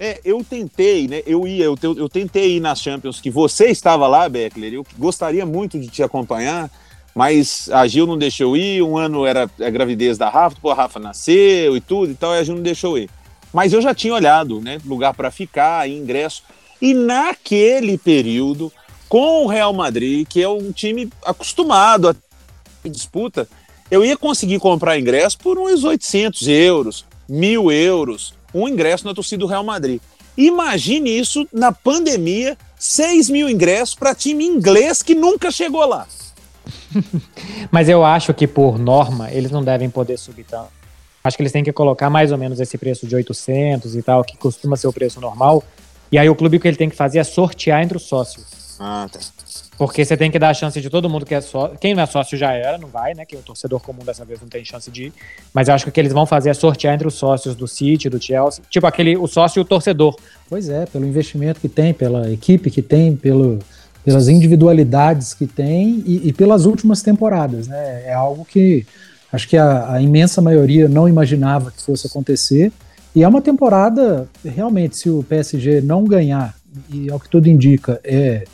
É, 0.02 0.18
eu 0.24 0.42
tentei, 0.42 1.06
né? 1.06 1.22
Eu 1.26 1.46
ia, 1.46 1.66
eu, 1.66 1.76
eu 1.82 2.08
tentei 2.08 2.56
ir 2.56 2.60
nas 2.60 2.80
Champions 2.80 3.20
que 3.20 3.30
você 3.30 3.66
estava 3.66 4.08
lá, 4.08 4.26
Beckler. 4.30 4.72
Eu 4.72 4.86
gostaria 4.96 5.44
muito 5.44 5.78
de 5.78 5.88
te 5.88 6.02
acompanhar, 6.02 6.70
mas 7.14 7.68
a 7.70 7.86
Gil 7.86 8.06
não 8.06 8.16
deixou 8.16 8.56
ir. 8.56 8.80
Um 8.82 8.96
ano 8.96 9.26
era 9.26 9.42
a 9.60 9.68
gravidez 9.68 10.16
da 10.16 10.30
Rafa, 10.30 10.56
depois 10.56 10.72
a 10.72 10.82
Rafa 10.82 10.98
nasceu 10.98 11.76
e 11.76 11.82
tudo, 11.82 12.10
então 12.10 12.30
a 12.30 12.42
Gil 12.42 12.54
não 12.54 12.62
deixou 12.62 12.96
ir. 12.96 13.10
Mas 13.52 13.74
eu 13.74 13.82
já 13.82 13.94
tinha 13.94 14.14
olhado, 14.14 14.58
né? 14.58 14.78
Lugar 14.86 15.12
para 15.12 15.30
ficar, 15.30 15.86
ingresso. 15.86 16.44
E 16.80 16.94
naquele 16.94 17.98
período, 17.98 18.72
com 19.06 19.44
o 19.44 19.48
Real 19.48 19.74
Madrid, 19.74 20.26
que 20.26 20.42
é 20.42 20.48
um 20.48 20.72
time 20.72 21.10
acostumado 21.22 22.08
a 22.08 22.88
disputa, 22.88 23.46
eu 23.90 24.02
ia 24.02 24.16
conseguir 24.16 24.60
comprar 24.60 24.98
ingresso 24.98 25.36
por 25.36 25.58
uns 25.58 25.84
800 25.84 26.48
euros, 26.48 27.04
mil 27.28 27.70
euros 27.70 28.39
um 28.54 28.68
ingresso 28.68 29.06
na 29.06 29.14
torcida 29.14 29.40
do 29.40 29.46
Real 29.46 29.64
Madrid. 29.64 30.00
Imagine 30.36 31.10
isso 31.10 31.46
na 31.52 31.72
pandemia, 31.72 32.56
6 32.78 33.28
mil 33.30 33.48
ingressos 33.48 33.94
para 33.94 34.14
time 34.14 34.44
inglês 34.44 35.02
que 35.02 35.14
nunca 35.14 35.50
chegou 35.50 35.84
lá. 35.84 36.06
Mas 37.70 37.88
eu 37.88 38.04
acho 38.04 38.32
que 38.32 38.46
por 38.46 38.78
norma 38.78 39.30
eles 39.30 39.50
não 39.50 39.62
devem 39.62 39.90
poder 39.90 40.18
subir 40.18 40.44
tanto. 40.44 40.80
Acho 41.22 41.36
que 41.36 41.42
eles 41.42 41.52
têm 41.52 41.62
que 41.62 41.72
colocar 41.72 42.08
mais 42.08 42.32
ou 42.32 42.38
menos 42.38 42.60
esse 42.60 42.78
preço 42.78 43.06
de 43.06 43.14
800 43.14 43.94
e 43.94 44.02
tal, 44.02 44.24
que 44.24 44.36
costuma 44.36 44.76
ser 44.76 44.86
o 44.86 44.92
preço 44.92 45.20
normal. 45.20 45.62
E 46.10 46.18
aí 46.18 46.28
o 46.28 46.34
clube 46.34 46.56
o 46.56 46.60
que 46.60 46.66
ele 46.66 46.76
tem 46.76 46.88
que 46.88 46.96
fazer 46.96 47.18
é 47.18 47.24
sortear 47.24 47.82
entre 47.82 47.96
os 47.96 48.04
sócios. 48.04 48.59
Ah, 48.82 49.06
tá. 49.12 49.20
Porque 49.76 50.02
você 50.02 50.16
tem 50.16 50.30
que 50.30 50.38
dar 50.38 50.48
a 50.48 50.54
chance 50.54 50.80
de 50.80 50.88
todo 50.88 51.08
mundo 51.08 51.26
que 51.26 51.34
é 51.34 51.40
sócio. 51.42 51.76
Quem 51.78 51.94
não 51.94 52.02
é 52.02 52.06
sócio 52.06 52.36
já 52.38 52.52
era, 52.54 52.78
não 52.78 52.88
vai, 52.88 53.12
né? 53.12 53.26
Que 53.26 53.36
o 53.36 53.42
torcedor 53.42 53.78
comum 53.78 54.02
dessa 54.02 54.24
vez 54.24 54.40
não 54.40 54.48
tem 54.48 54.64
chance 54.64 54.90
de 54.90 55.04
ir. 55.04 55.12
Mas 55.52 55.68
eu 55.68 55.74
acho 55.74 55.84
que 55.84 55.90
o 55.90 55.92
que 55.92 56.00
eles 56.00 56.14
vão 56.14 56.24
fazer 56.24 56.48
é 56.48 56.54
sortear 56.54 56.94
entre 56.94 57.06
os 57.06 57.12
sócios 57.12 57.54
do 57.54 57.68
City, 57.68 58.08
do 58.08 58.20
Chelsea. 58.20 58.64
Tipo 58.70 58.86
aquele, 58.86 59.18
o 59.18 59.26
sócio 59.26 59.60
e 59.60 59.62
o 59.62 59.66
torcedor. 59.66 60.16
Pois 60.48 60.70
é, 60.70 60.86
pelo 60.86 61.04
investimento 61.04 61.60
que 61.60 61.68
tem, 61.68 61.92
pela 61.92 62.30
equipe 62.32 62.70
que 62.70 62.80
tem, 62.80 63.14
pelo, 63.14 63.58
pelas 64.02 64.28
individualidades 64.28 65.34
que 65.34 65.46
tem 65.46 66.02
e, 66.06 66.28
e 66.28 66.32
pelas 66.32 66.64
últimas 66.64 67.02
temporadas, 67.02 67.68
né? 67.68 68.04
É 68.06 68.14
algo 68.14 68.46
que 68.46 68.86
acho 69.30 69.46
que 69.46 69.58
a, 69.58 69.92
a 69.92 70.00
imensa 70.00 70.40
maioria 70.40 70.88
não 70.88 71.06
imaginava 71.06 71.70
que 71.70 71.82
fosse 71.82 72.06
acontecer. 72.06 72.72
E 73.14 73.22
é 73.22 73.28
uma 73.28 73.42
temporada, 73.42 74.26
realmente, 74.42 74.96
se 74.96 75.10
o 75.10 75.22
PSG 75.22 75.82
não 75.82 76.04
ganhar, 76.04 76.54
e 76.88 77.10
ao 77.10 77.20
que 77.20 77.28
tudo 77.28 77.46
indica, 77.46 78.00
é, 78.02 78.44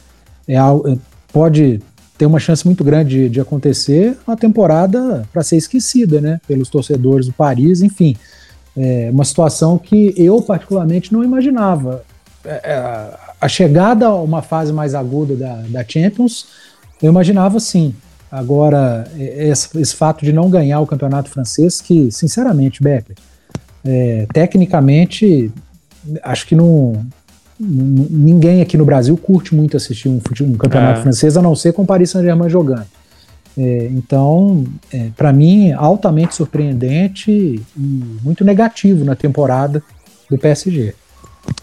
é, 0.46 0.56
é 0.56 0.98
pode 1.32 1.80
ter 2.16 2.26
uma 2.26 2.38
chance 2.38 2.64
muito 2.64 2.82
grande 2.82 3.24
de, 3.24 3.28
de 3.28 3.40
acontecer 3.40 4.16
uma 4.26 4.36
temporada 4.36 5.28
para 5.32 5.42
ser 5.42 5.56
esquecida, 5.56 6.20
né, 6.20 6.40
pelos 6.46 6.68
torcedores 6.68 7.26
do 7.26 7.32
Paris, 7.32 7.82
enfim, 7.82 8.16
é 8.76 9.08
uma 9.10 9.24
situação 9.24 9.78
que 9.78 10.14
eu 10.16 10.40
particularmente 10.42 11.12
não 11.12 11.24
imaginava. 11.24 12.04
É, 12.44 12.60
é, 12.64 13.26
a 13.40 13.48
chegada 13.48 14.06
a 14.06 14.14
uma 14.14 14.42
fase 14.42 14.72
mais 14.72 14.94
aguda 14.94 15.34
da, 15.34 15.54
da 15.68 15.84
Champions, 15.86 16.46
eu 17.02 17.10
imaginava 17.10 17.58
sim. 17.58 17.94
Agora, 18.30 19.10
esse, 19.16 19.78
esse, 19.78 19.94
fato 19.94 20.24
de 20.24 20.32
não 20.32 20.50
ganhar 20.50 20.80
o 20.80 20.86
campeonato 20.86 21.30
francês, 21.30 21.80
que, 21.80 22.10
sinceramente, 22.10 22.82
Becker, 22.82 23.16
é, 23.84 24.26
tecnicamente, 24.32 25.50
acho 26.22 26.46
que 26.46 26.54
não, 26.54 27.06
ninguém 27.58 28.60
aqui 28.60 28.76
no 28.76 28.84
Brasil 28.84 29.16
curte 29.16 29.54
muito 29.54 29.76
assistir 29.76 30.08
um, 30.08 30.20
um 30.42 30.52
campeonato 30.54 31.00
é. 31.00 31.02
francês, 31.02 31.36
a 31.36 31.42
não 31.42 31.54
ser 31.54 31.72
com 31.72 31.82
o 31.82 31.86
Paris 31.86 32.10
Saint-Germain 32.10 32.48
jogando. 32.48 32.86
É, 33.58 33.88
então, 33.90 34.64
é, 34.92 35.08
para 35.16 35.32
mim, 35.32 35.72
altamente 35.72 36.34
surpreendente 36.34 37.30
e 37.30 37.62
muito 38.22 38.44
negativo 38.44 39.04
na 39.04 39.16
temporada 39.16 39.82
do 40.30 40.36
PSG. 40.36 40.94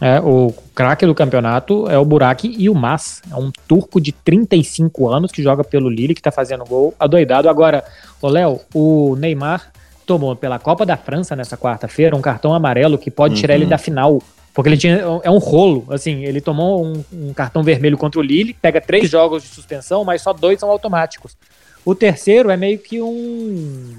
É, 0.01 0.19
o 0.19 0.53
craque 0.73 1.05
do 1.05 1.13
campeonato 1.13 1.87
é 1.89 1.97
o 1.97 2.05
Burak 2.05 2.47
e 2.47 2.69
o 2.69 2.73
Mas, 2.73 3.21
é 3.31 3.35
um 3.35 3.51
turco 3.67 4.01
de 4.01 4.11
35 4.11 5.09
anos 5.09 5.31
que 5.31 5.43
joga 5.43 5.63
pelo 5.63 5.89
Lille, 5.89 6.15
que 6.15 6.21
tá 6.21 6.31
fazendo 6.31 6.65
gol 6.65 6.95
adoidado. 6.99 7.49
Agora, 7.49 7.83
o 8.21 8.27
Léo, 8.27 8.59
o 8.73 9.15
Neymar 9.15 9.71
tomou 10.05 10.35
pela 10.35 10.57
Copa 10.57 10.85
da 10.85 10.97
França 10.97 11.35
nessa 11.35 11.57
quarta-feira 11.57 12.15
um 12.15 12.21
cartão 12.21 12.53
amarelo 12.53 12.97
que 12.97 13.11
pode 13.11 13.35
uhum. 13.35 13.41
tirar 13.41 13.55
ele 13.55 13.65
da 13.65 13.77
final 13.77 14.21
porque 14.53 14.69
ele 14.69 14.77
tinha. 14.77 15.01
É 15.23 15.31
um 15.31 15.39
rolo, 15.39 15.85
assim, 15.89 16.23
ele 16.23 16.39
tomou 16.39 16.85
um, 16.85 17.03
um, 17.11 17.33
cartão 17.33 17.63
vermelho 17.63 17.97
contra 17.97 18.19
o 18.19 18.23
Lille, 18.23 18.53
pega 18.53 18.79
três 18.79 19.09
jogos 19.11 19.43
de 19.43 19.49
suspensão, 19.49 20.05
mas 20.05 20.21
só 20.21 20.31
dois 20.31 20.59
são 20.59 20.69
automáticos. 20.69 21.35
O 21.83 21.95
terceiro 21.95 22.49
é 22.49 22.55
meio 22.55 22.77
que 22.77 23.01
um. 23.01 23.97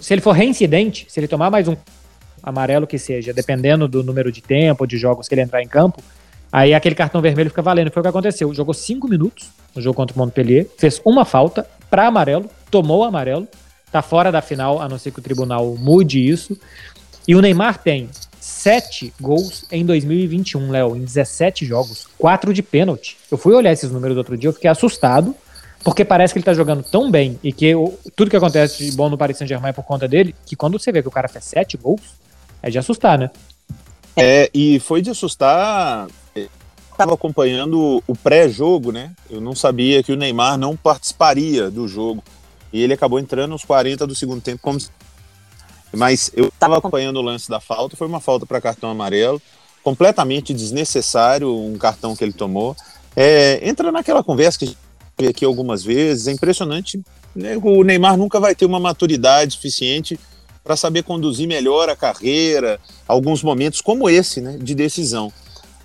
Se 0.00 0.12
ele 0.12 0.20
for 0.20 0.32
reincidente, 0.32 1.06
se 1.08 1.18
ele 1.18 1.26
tomar 1.26 1.50
mais 1.50 1.66
um 1.66 1.76
amarelo 2.42 2.86
que 2.86 2.98
seja, 2.98 3.32
dependendo 3.32 3.88
do 3.88 4.04
número 4.04 4.30
de 4.30 4.42
tempo, 4.42 4.86
de 4.86 4.98
jogos 4.98 5.26
que 5.26 5.34
ele 5.34 5.40
entrar 5.40 5.62
em 5.62 5.68
campo, 5.68 6.02
aí 6.52 6.74
aquele 6.74 6.94
cartão 6.94 7.22
vermelho 7.22 7.48
fica 7.48 7.62
valendo. 7.62 7.90
Foi 7.90 8.00
o 8.00 8.02
que 8.02 8.08
aconteceu. 8.08 8.52
Jogou 8.52 8.74
cinco 8.74 9.08
minutos 9.08 9.48
no 9.74 9.80
jogo 9.80 9.96
contra 9.96 10.14
o 10.14 10.18
Montpellier, 10.18 10.66
fez 10.76 11.00
uma 11.02 11.24
falta 11.24 11.66
para 11.88 12.06
amarelo, 12.06 12.48
tomou 12.70 13.00
o 13.00 13.04
amarelo, 13.04 13.48
tá 13.90 14.02
fora 14.02 14.30
da 14.30 14.42
final, 14.42 14.82
a 14.82 14.88
não 14.88 14.98
ser 14.98 15.12
que 15.12 15.18
o 15.18 15.22
tribunal 15.22 15.74
mude 15.76 16.28
isso. 16.28 16.58
E 17.26 17.34
o 17.34 17.40
Neymar 17.40 17.78
tem 17.78 18.10
7 18.40 19.12
gols 19.20 19.64
em 19.70 19.84
2021, 19.84 20.70
Léo, 20.70 20.96
em 20.96 21.04
17 21.04 21.64
jogos, 21.66 22.08
4 22.18 22.52
de 22.52 22.62
pênalti. 22.62 23.16
Eu 23.30 23.36
fui 23.36 23.54
olhar 23.54 23.72
esses 23.72 23.90
números 23.90 24.16
outro 24.16 24.36
dia, 24.36 24.48
eu 24.48 24.54
fiquei 24.54 24.70
assustado, 24.70 25.34
porque 25.84 26.04
parece 26.04 26.32
que 26.32 26.38
ele 26.38 26.44
tá 26.44 26.54
jogando 26.54 26.82
tão 26.82 27.10
bem 27.10 27.38
e 27.42 27.52
que 27.52 27.72
tudo 28.16 28.30
que 28.30 28.36
acontece 28.36 28.84
de 28.84 28.96
bom 28.96 29.08
no 29.08 29.18
Paris 29.18 29.38
Saint-Germain 29.38 29.70
é 29.70 29.72
por 29.72 29.84
conta 29.84 30.08
dele, 30.08 30.34
que 30.46 30.56
quando 30.56 30.78
você 30.78 30.90
vê 30.90 31.02
que 31.02 31.08
o 31.08 31.12
cara 31.12 31.28
fez 31.28 31.44
7 31.44 31.76
gols, 31.76 32.00
é 32.62 32.70
de 32.70 32.78
assustar, 32.78 33.18
né? 33.18 33.30
É, 34.16 34.50
e 34.52 34.80
foi 34.80 35.00
de 35.00 35.10
assustar. 35.10 36.08
Estava 36.92 37.14
acompanhando 37.14 38.02
o 38.06 38.14
pré-jogo, 38.14 38.92
né? 38.92 39.12
Eu 39.30 39.40
não 39.40 39.54
sabia 39.54 40.02
que 40.02 40.12
o 40.12 40.16
Neymar 40.16 40.58
não 40.58 40.76
participaria 40.76 41.70
do 41.70 41.88
jogo. 41.88 42.22
E 42.70 42.82
ele 42.82 42.92
acabou 42.92 43.18
entrando 43.18 43.52
nos 43.52 43.64
40 43.64 44.06
do 44.06 44.14
segundo 44.14 44.42
tempo 44.42 44.60
como 44.60 44.78
mas 45.92 46.30
eu 46.34 46.46
estava 46.46 46.78
acompanhando 46.78 47.16
o 47.16 47.22
lance 47.22 47.48
da 47.48 47.60
falta, 47.60 47.96
foi 47.96 48.06
uma 48.06 48.20
falta 48.20 48.46
para 48.46 48.60
cartão 48.60 48.90
amarelo, 48.90 49.40
completamente 49.82 50.54
desnecessário 50.54 51.54
um 51.54 51.76
cartão 51.76 52.14
que 52.14 52.22
ele 52.22 52.32
tomou. 52.32 52.76
É, 53.16 53.60
entra 53.68 53.90
naquela 53.90 54.22
conversa 54.22 54.58
que 54.58 54.64
a 54.64 54.68
gente 54.68 54.78
vê 55.18 55.28
aqui 55.28 55.44
algumas 55.44 55.82
vezes, 55.82 56.26
é 56.26 56.32
impressionante. 56.32 57.00
Né? 57.34 57.56
O 57.62 57.82
Neymar 57.82 58.16
nunca 58.16 58.38
vai 58.38 58.54
ter 58.54 58.66
uma 58.66 58.80
maturidade 58.80 59.54
suficiente 59.54 60.18
para 60.62 60.76
saber 60.76 61.02
conduzir 61.02 61.48
melhor 61.48 61.88
a 61.88 61.96
carreira, 61.96 62.78
alguns 63.08 63.42
momentos 63.42 63.80
como 63.80 64.08
esse, 64.08 64.40
né, 64.40 64.58
de 64.60 64.74
decisão. 64.74 65.32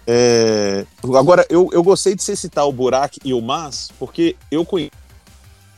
É, 0.05 0.85
agora, 1.17 1.45
eu, 1.49 1.69
eu 1.71 1.81
gostei 1.81 2.13
de 2.13 2.21
você 2.21 2.35
citar 2.35 2.67
o 2.67 2.71
Burak 2.71 3.19
e 3.23 3.33
o 3.33 3.41
Mas, 3.41 3.89
porque 3.97 4.35
eu 4.51 4.65
conheço 4.65 4.91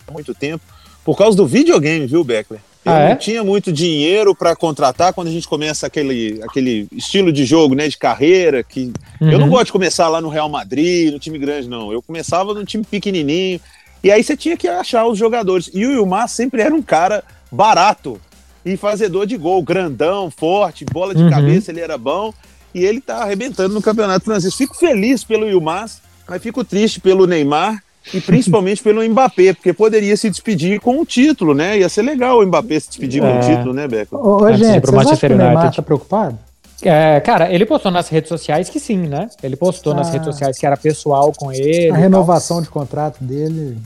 há 0.08 0.12
muito 0.12 0.34
tempo, 0.34 0.64
por 1.06 1.18
causa 1.18 1.38
do 1.38 1.48
videogame, 1.48 2.08
viu, 2.08 2.24
Beckler? 2.24 2.60
Eu 2.88 2.94
ah, 2.94 3.00
é? 3.00 3.10
não 3.10 3.16
tinha 3.18 3.44
muito 3.44 3.72
dinheiro 3.72 4.34
para 4.34 4.56
contratar 4.56 5.14
quando 5.14 5.28
a 5.28 5.32
gente 5.32 5.46
começa 5.46 5.86
aquele, 5.86 6.40
aquele 6.42 6.88
estilo 6.94 7.34
de 7.34 7.44
jogo, 7.44 7.76
né, 7.76 7.90
de 7.90 7.98
carreira, 7.98 8.64
que 8.64 8.94
uhum. 9.20 9.30
eu 9.30 9.38
não 9.38 9.48
uhum. 9.48 9.52
gosto 9.52 9.66
de 9.66 9.72
começar 9.74 10.08
lá 10.08 10.22
no 10.22 10.30
Real 10.30 10.48
Madrid, 10.48 11.12
no 11.12 11.20
time 11.20 11.38
grande, 11.38 11.68
não. 11.68 11.92
Eu 11.92 12.02
começava 12.02 12.54
no 12.54 12.64
time 12.64 12.86
pequenininho, 12.86 13.60
e 14.02 14.10
aí 14.10 14.24
você 14.24 14.38
tinha 14.38 14.56
que 14.56 14.70
achar 14.70 15.06
os 15.06 15.18
jogadores. 15.18 15.70
E 15.74 15.86
o 15.86 15.92
Ilmar 15.92 16.30
sempre 16.30 16.62
era 16.62 16.74
um 16.74 16.82
cara 16.82 17.26
barato 17.52 18.22
e 18.66 18.78
fazedor 18.78 19.26
de 19.26 19.36
gol, 19.36 19.62
grandão, 19.62 20.32
forte, 20.32 20.86
bola 20.86 21.14
de 21.14 21.24
uhum. 21.24 21.30
cabeça, 21.30 21.72
ele 21.72 21.82
era 21.82 21.98
bom. 21.98 22.34
e 22.74 22.86
ele 22.86 23.02
tá 23.02 23.18
arrebentando 23.18 23.74
no 23.74 23.82
Campeonato 23.82 24.24
Francês. 24.24 24.56
Fico 24.56 24.76
feliz 24.76 25.26
pelo 25.26 25.46
Yilmaz, 25.46 26.02
mas 26.26 26.42
fico 26.42 26.64
triste 26.64 27.02
pelo 27.02 27.28
Neymar 27.28 27.84
e 28.14 28.22
principalmente 28.22 28.82
pelo 28.82 29.08
Mbappé, 29.08 29.54
porque 29.54 29.74
poderia 29.74 30.16
se 30.16 30.30
despedir 30.30 30.80
com 30.80 31.00
o 31.00 31.06
título, 31.06 31.54
né? 31.54 31.80
Ia 31.80 31.90
ser 31.90 32.02
legal 32.02 32.40
o 32.40 32.46
Mbappé 32.46 32.80
se 32.80 32.90
despedir 32.90 33.24
é. 33.24 33.28
com 33.28 33.36
o 33.36 33.40
é. 33.40 33.56
título, 33.56 33.74
né, 33.74 33.88
Beco? 33.88 34.16
Ô, 34.16 34.44
ô 34.44 34.54
gente, 34.54 34.86
vocês 34.86 35.08
acham 35.08 35.18
que 35.18 35.34
o 35.34 35.38
Neymar 35.38 35.76
tá 35.76 35.82
preocupado? 35.82 36.38
É, 36.82 37.20
cara, 37.22 37.52
ele 37.52 37.66
postou 37.66 37.92
nas 37.92 38.08
redes 38.08 38.30
sociais 38.30 38.70
que 38.70 38.80
sim, 38.80 38.98
né? 38.98 39.30
Ele 39.42 39.56
postou 39.56 39.94
ah. 39.94 39.98
nas 39.98 40.12
redes 40.12 40.26
sociais 40.26 40.58
que 40.58 40.66
era 40.66 40.78
pessoal 40.78 41.34
com 41.36 41.52
ele. 41.52 41.90
A 41.90 41.96
renovação 41.96 42.62
de 42.62 42.70
contrato 42.70 43.24
dele. 43.24 43.78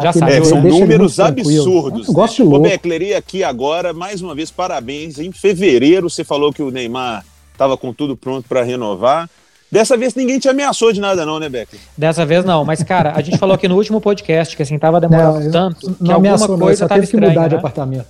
Já 0.00 0.12
sabe, 0.12 0.32
é, 0.32 0.44
são 0.44 0.60
números 0.60 1.18
absurdos. 1.18 2.08
Eu 2.08 2.14
gosto 2.14 2.40
né? 2.40 2.44
de 2.44 2.50
louco. 2.50 2.68
Beckler, 2.68 3.16
aqui 3.16 3.42
agora, 3.42 3.94
mais 3.94 4.20
uma 4.20 4.34
vez, 4.34 4.50
parabéns. 4.50 5.18
Em 5.18 5.32
fevereiro, 5.32 6.10
você 6.10 6.22
falou 6.22 6.52
que 6.52 6.62
o 6.62 6.70
Neymar 6.70 7.24
estava 7.52 7.76
com 7.76 7.92
tudo 7.92 8.16
pronto 8.16 8.46
para 8.46 8.62
renovar. 8.62 9.30
Dessa 9.70 9.96
vez 9.96 10.14
ninguém 10.14 10.38
te 10.38 10.48
ameaçou 10.48 10.92
de 10.92 11.00
nada, 11.00 11.26
não, 11.26 11.40
né, 11.40 11.48
Becker? 11.48 11.78
Dessa 11.96 12.24
vez 12.24 12.44
não, 12.44 12.64
mas, 12.64 12.82
cara, 12.82 13.12
a 13.16 13.20
gente 13.20 13.36
falou 13.36 13.54
aqui 13.54 13.66
no 13.66 13.76
último 13.76 14.00
podcast 14.00 14.56
que 14.56 14.62
assim, 14.62 14.78
tava 14.78 15.00
demorando 15.00 15.40
não, 15.40 15.50
tanto 15.50 15.80
que 15.80 15.86
alguma 16.00 16.16
ameaçou, 16.16 16.58
coisa 16.58 16.84
não, 16.84 16.88
tava 16.88 17.02
estranha, 17.02 17.22
que 17.22 17.28
mudar 17.28 17.42
né? 17.42 17.48
de 17.48 17.54
apartamento. 17.56 18.06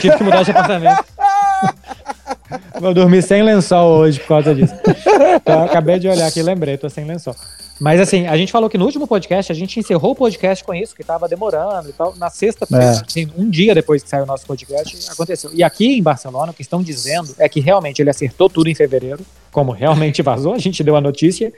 Tive 0.00 0.16
que 0.18 0.22
mudar 0.22 0.42
de 0.42 0.50
apartamento. 0.50 1.04
Vou 2.80 2.94
dormir 2.94 3.22
sem 3.22 3.42
lençol 3.42 3.98
hoje 3.98 4.20
por 4.20 4.28
causa 4.28 4.54
disso. 4.54 4.74
Então, 5.36 5.64
acabei 5.64 5.98
de 5.98 6.08
olhar 6.08 6.26
aqui 6.26 6.40
e 6.40 6.42
lembrei, 6.42 6.76
tô 6.76 6.88
sem 6.88 7.04
lençol. 7.04 7.34
Mas 7.80 8.00
assim, 8.00 8.26
a 8.26 8.36
gente 8.36 8.50
falou 8.50 8.68
que 8.68 8.76
no 8.76 8.84
último 8.84 9.06
podcast, 9.06 9.52
a 9.52 9.54
gente 9.54 9.78
encerrou 9.78 10.10
o 10.10 10.14
podcast 10.14 10.64
com 10.64 10.74
isso, 10.74 10.96
que 10.96 11.04
tava 11.04 11.28
demorando 11.28 11.88
e 11.88 11.92
tal. 11.92 12.14
Na 12.16 12.28
sexta-feira, 12.28 12.84
é. 12.84 13.40
um 13.40 13.48
dia 13.48 13.74
depois 13.74 14.02
que 14.02 14.08
saiu 14.08 14.24
o 14.24 14.26
nosso 14.26 14.44
podcast, 14.46 15.10
aconteceu. 15.10 15.50
E 15.54 15.62
aqui 15.62 15.98
em 15.98 16.02
Barcelona, 16.02 16.50
o 16.50 16.54
que 16.54 16.62
estão 16.62 16.82
dizendo 16.82 17.34
é 17.38 17.48
que 17.48 17.60
realmente 17.60 18.02
ele 18.02 18.10
acertou 18.10 18.50
tudo 18.50 18.68
em 18.68 18.74
fevereiro, 18.74 19.24
como 19.52 19.70
realmente 19.70 20.22
vazou, 20.22 20.54
a 20.54 20.58
gente 20.58 20.82
deu 20.82 20.96
a 20.96 21.00
notícia. 21.00 21.52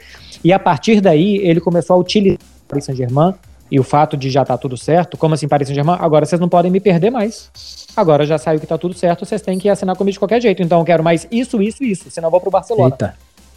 E 0.45 0.53
a 0.53 0.59
partir 0.59 1.01
daí, 1.01 1.39
ele 1.39 1.61
começou 1.61 1.97
a 1.97 1.99
utilizar 1.99 2.39
o 2.39 2.69
Paris 2.69 2.85
Saint-Germain 2.85 3.35
e 3.71 3.79
o 3.79 3.85
fato 3.85 4.17
de 4.17 4.29
já 4.29 4.43
estar 4.43 4.55
tá 4.55 4.59
tudo 4.59 4.77
certo, 4.77 5.17
como 5.17 5.35
assim, 5.35 5.47
Paris 5.47 5.69
Saint-Germain, 5.69 5.97
agora 6.01 6.27
vocês 6.27 6.41
não 6.41 6.49
podem 6.49 6.71
me 6.71 6.81
perder 6.81 7.11
mais. 7.11 7.51
Agora 7.97 8.27
já 8.27 8.37
saiu 8.37 8.59
que 8.59 8.67
tá 8.67 8.77
tudo 8.77 8.95
certo, 8.95 9.25
vocês 9.25 9.41
têm 9.41 9.59
que 9.59 9.69
assinar 9.69 9.97
comigo 9.97 10.13
de 10.13 10.19
qualquer 10.19 10.41
jeito. 10.41 10.63
Então 10.63 10.81
eu 10.81 10.85
quero 10.85 11.05
mais 11.05 11.27
isso, 11.31 11.63
isso, 11.63 11.85
isso, 11.85 12.11
senão 12.11 12.27
eu 12.27 12.31
vou 12.31 12.41
pro 12.41 12.51
Barcelona. 12.51 12.95
Eita. 12.95 13.15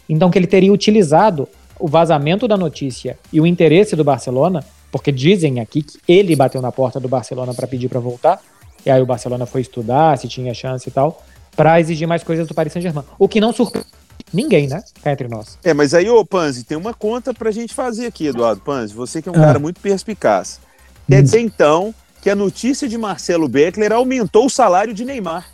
Então 0.08 0.30
que 0.30 0.38
ele 0.38 0.46
teria 0.46 0.72
utilizado 0.72 1.48
o 1.78 1.88
vazamento 1.88 2.46
da 2.46 2.56
notícia 2.56 3.18
e 3.32 3.40
o 3.40 3.46
interesse 3.46 3.96
do 3.96 4.04
Barcelona, 4.04 4.64
porque 4.92 5.10
dizem 5.10 5.58
aqui 5.58 5.82
que 5.82 5.98
ele 6.06 6.36
bateu 6.36 6.62
na 6.62 6.70
porta 6.70 7.00
do 7.00 7.08
Barcelona 7.08 7.52
para 7.52 7.66
pedir 7.66 7.88
para 7.88 7.98
voltar, 7.98 8.40
e 8.86 8.90
aí 8.90 9.02
o 9.02 9.06
Barcelona 9.06 9.46
foi 9.46 9.62
estudar 9.62 10.16
se 10.18 10.28
tinha 10.28 10.54
chance 10.54 10.88
e 10.88 10.92
tal, 10.92 11.22
para 11.56 11.80
exigir 11.80 12.06
mais 12.06 12.22
coisas 12.22 12.46
do 12.46 12.54
Paris 12.54 12.72
Saint-Germain. 12.72 13.04
O 13.18 13.26
que 13.26 13.40
não 13.40 13.52
surpreende 13.52 13.88
ninguém, 14.32 14.66
né? 14.66 14.82
Cá 15.02 15.12
entre 15.12 15.28
nós. 15.28 15.58
É, 15.62 15.72
mas 15.72 15.94
aí, 15.94 16.08
ô 16.08 16.24
Panzi, 16.24 16.64
tem 16.64 16.76
uma 16.76 16.92
conta 16.92 17.32
pra 17.32 17.50
gente 17.50 17.74
fazer 17.74 18.06
aqui, 18.06 18.26
Eduardo 18.26 18.60
Panzi. 18.60 18.94
Você 18.94 19.22
que 19.22 19.28
é 19.28 19.32
um 19.32 19.36
ah. 19.36 19.40
cara 19.40 19.58
muito 19.58 19.80
perspicaz. 19.80 20.60
Quer 21.08 21.22
dizer, 21.22 21.40
então, 21.40 21.94
que 22.22 22.30
a 22.30 22.34
notícia 22.34 22.88
de 22.88 22.96
Marcelo 22.96 23.46
Beckler 23.46 23.92
aumentou 23.92 24.46
o 24.46 24.50
salário 24.50 24.94
de 24.94 25.04
Neymar. 25.04 25.46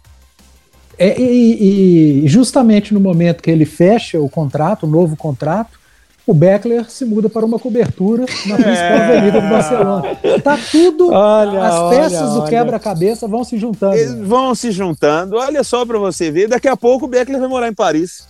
É, 0.96 1.20
e, 1.20 2.24
e, 2.24 2.28
justamente 2.28 2.92
no 2.92 3.00
momento 3.00 3.42
que 3.42 3.50
ele 3.50 3.64
fecha 3.64 4.20
o 4.20 4.28
contrato, 4.28 4.84
o 4.84 4.88
novo 4.88 5.16
contrato, 5.16 5.80
o 6.26 6.34
Beckler 6.34 6.88
se 6.88 7.04
muda 7.04 7.28
para 7.28 7.44
uma 7.44 7.58
cobertura 7.58 8.24
na 8.46 8.54
principal 8.54 8.76
é. 8.76 9.18
avenida 9.18 9.40
do 9.40 9.48
Barcelona. 9.48 10.16
Tá 10.44 10.58
tudo, 10.70 11.10
olha, 11.10 11.64
as 11.64 11.90
peças 11.90 12.30
olha, 12.30 12.40
do 12.40 12.48
quebra-cabeça 12.48 13.26
vão 13.26 13.42
se 13.42 13.58
juntando. 13.58 13.96
Eles 13.96 14.14
vão 14.14 14.54
se 14.54 14.70
juntando. 14.70 15.36
Olha 15.36 15.64
só 15.64 15.84
para 15.84 15.98
você 15.98 16.30
ver, 16.30 16.48
daqui 16.48 16.68
a 16.68 16.76
pouco 16.76 17.06
o 17.06 17.08
Beckler 17.08 17.40
vai 17.40 17.48
morar 17.48 17.68
em 17.68 17.74
Paris. 17.74 18.28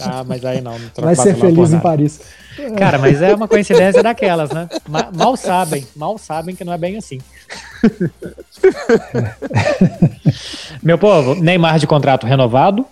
Ah, 0.00 0.24
mas 0.24 0.44
aí 0.44 0.60
não. 0.60 0.78
não 0.78 0.90
vai 0.96 1.14
ser 1.14 1.36
feliz 1.36 1.72
em 1.72 1.80
Paris. 1.80 2.20
Cara, 2.78 2.98
mas 2.98 3.22
é 3.22 3.34
uma 3.34 3.48
coincidência 3.48 4.02
daquelas, 4.02 4.50
né? 4.50 4.68
Mal 5.14 5.36
sabem, 5.36 5.86
mal 5.94 6.18
sabem 6.18 6.54
que 6.54 6.64
não 6.64 6.72
é 6.72 6.78
bem 6.78 6.96
assim. 6.96 7.20
Meu 10.82 10.98
povo, 10.98 11.34
Neymar 11.34 11.78
de 11.78 11.86
contrato 11.86 12.26
renovado. 12.26 12.86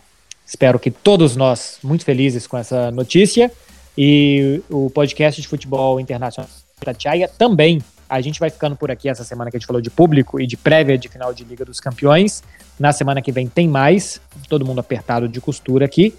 Espero 0.47 0.79
que 0.79 0.91
todos 0.91 1.37
nós 1.37 1.79
muito 1.83 2.05
felizes 2.05 2.47
com 2.47 2.59
essa 2.59 2.91
notícia. 2.91 3.51
E 3.97 4.63
o 4.71 4.91
podcast 4.91 5.41
de 5.41 5.49
futebol 5.49 6.01
internacional 6.01 6.49
Tatiaia 6.81 7.29
também. 7.29 7.83
A 8.11 8.21
gente 8.21 8.41
vai 8.41 8.51
ficando 8.51 8.75
por 8.75 8.91
aqui 8.91 9.09
essa 9.09 9.23
semana 9.23 9.53
que 9.53 9.57
a 9.57 9.61
gente 9.61 9.67
falou 9.69 9.81
de 9.81 9.89
público 9.89 10.41
e 10.41 10.47
de 10.47 10.57
prévia 10.57 10.99
de 10.99 11.09
final 11.09 11.33
de 11.33 11.45
Liga 11.45 11.65
dos 11.65 11.79
Campeões. 11.79 12.43
Na 12.77 12.93
semana 12.93 13.23
que 13.23 13.31
vem 13.31 13.47
tem 13.47 13.69
mais. 13.69 14.21
Todo 14.49 14.67
mundo 14.67 14.81
apertado 14.81 15.29
de 15.29 15.41
costura 15.41 15.85
aqui. 15.85 16.13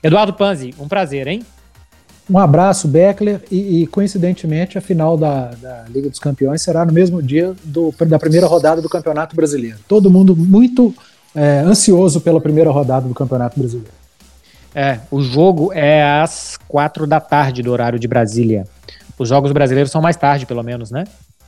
Eduardo 0.00 0.32
Panzi, 0.34 0.72
um 0.78 0.86
prazer, 0.86 1.26
hein? 1.26 1.42
Um 2.30 2.38
abraço, 2.38 2.86
Beckler, 2.86 3.42
e, 3.50 3.82
e 3.82 3.86
coincidentemente 3.88 4.78
a 4.78 4.80
final 4.80 5.16
da, 5.16 5.46
da, 5.60 5.84
Liga 5.88 6.08
dos 6.08 6.20
Campeões 6.20 6.62
será 6.62 6.84
no 6.84 6.92
mesmo 6.92 7.20
dia 7.20 7.54
do, 7.64 7.92
da 8.06 8.18
primeira 8.18 8.46
rodada 8.46 8.80
do 8.80 8.88
Campeonato 8.88 9.34
Brasileiro. 9.34 9.78
Todo 9.88 10.08
mundo 10.08 10.36
muito 10.36 10.94
é, 11.34 11.58
ansioso 11.58 12.20
pela 12.20 12.40
primeira 12.40 12.70
rodada 12.70 13.08
do 13.08 13.14
Campeonato 13.14 13.58
Brasileiro. 13.58 13.90
É, 14.72 15.00
o 15.10 15.20
jogo 15.20 15.72
é 15.72 16.02
às 16.22 16.56
quatro 16.68 17.06
da 17.06 17.20
tarde 17.20 17.62
do 17.62 17.72
horário 17.72 17.98
de 17.98 18.06
Brasília. 18.06 18.64
Os 19.18 19.28
jogos 19.28 19.52
brasileiros 19.52 19.90
são 19.90 20.00
mais 20.00 20.16
tarde, 20.16 20.46
pelo 20.46 20.62
menos, 20.62 20.90
né? 20.90 21.04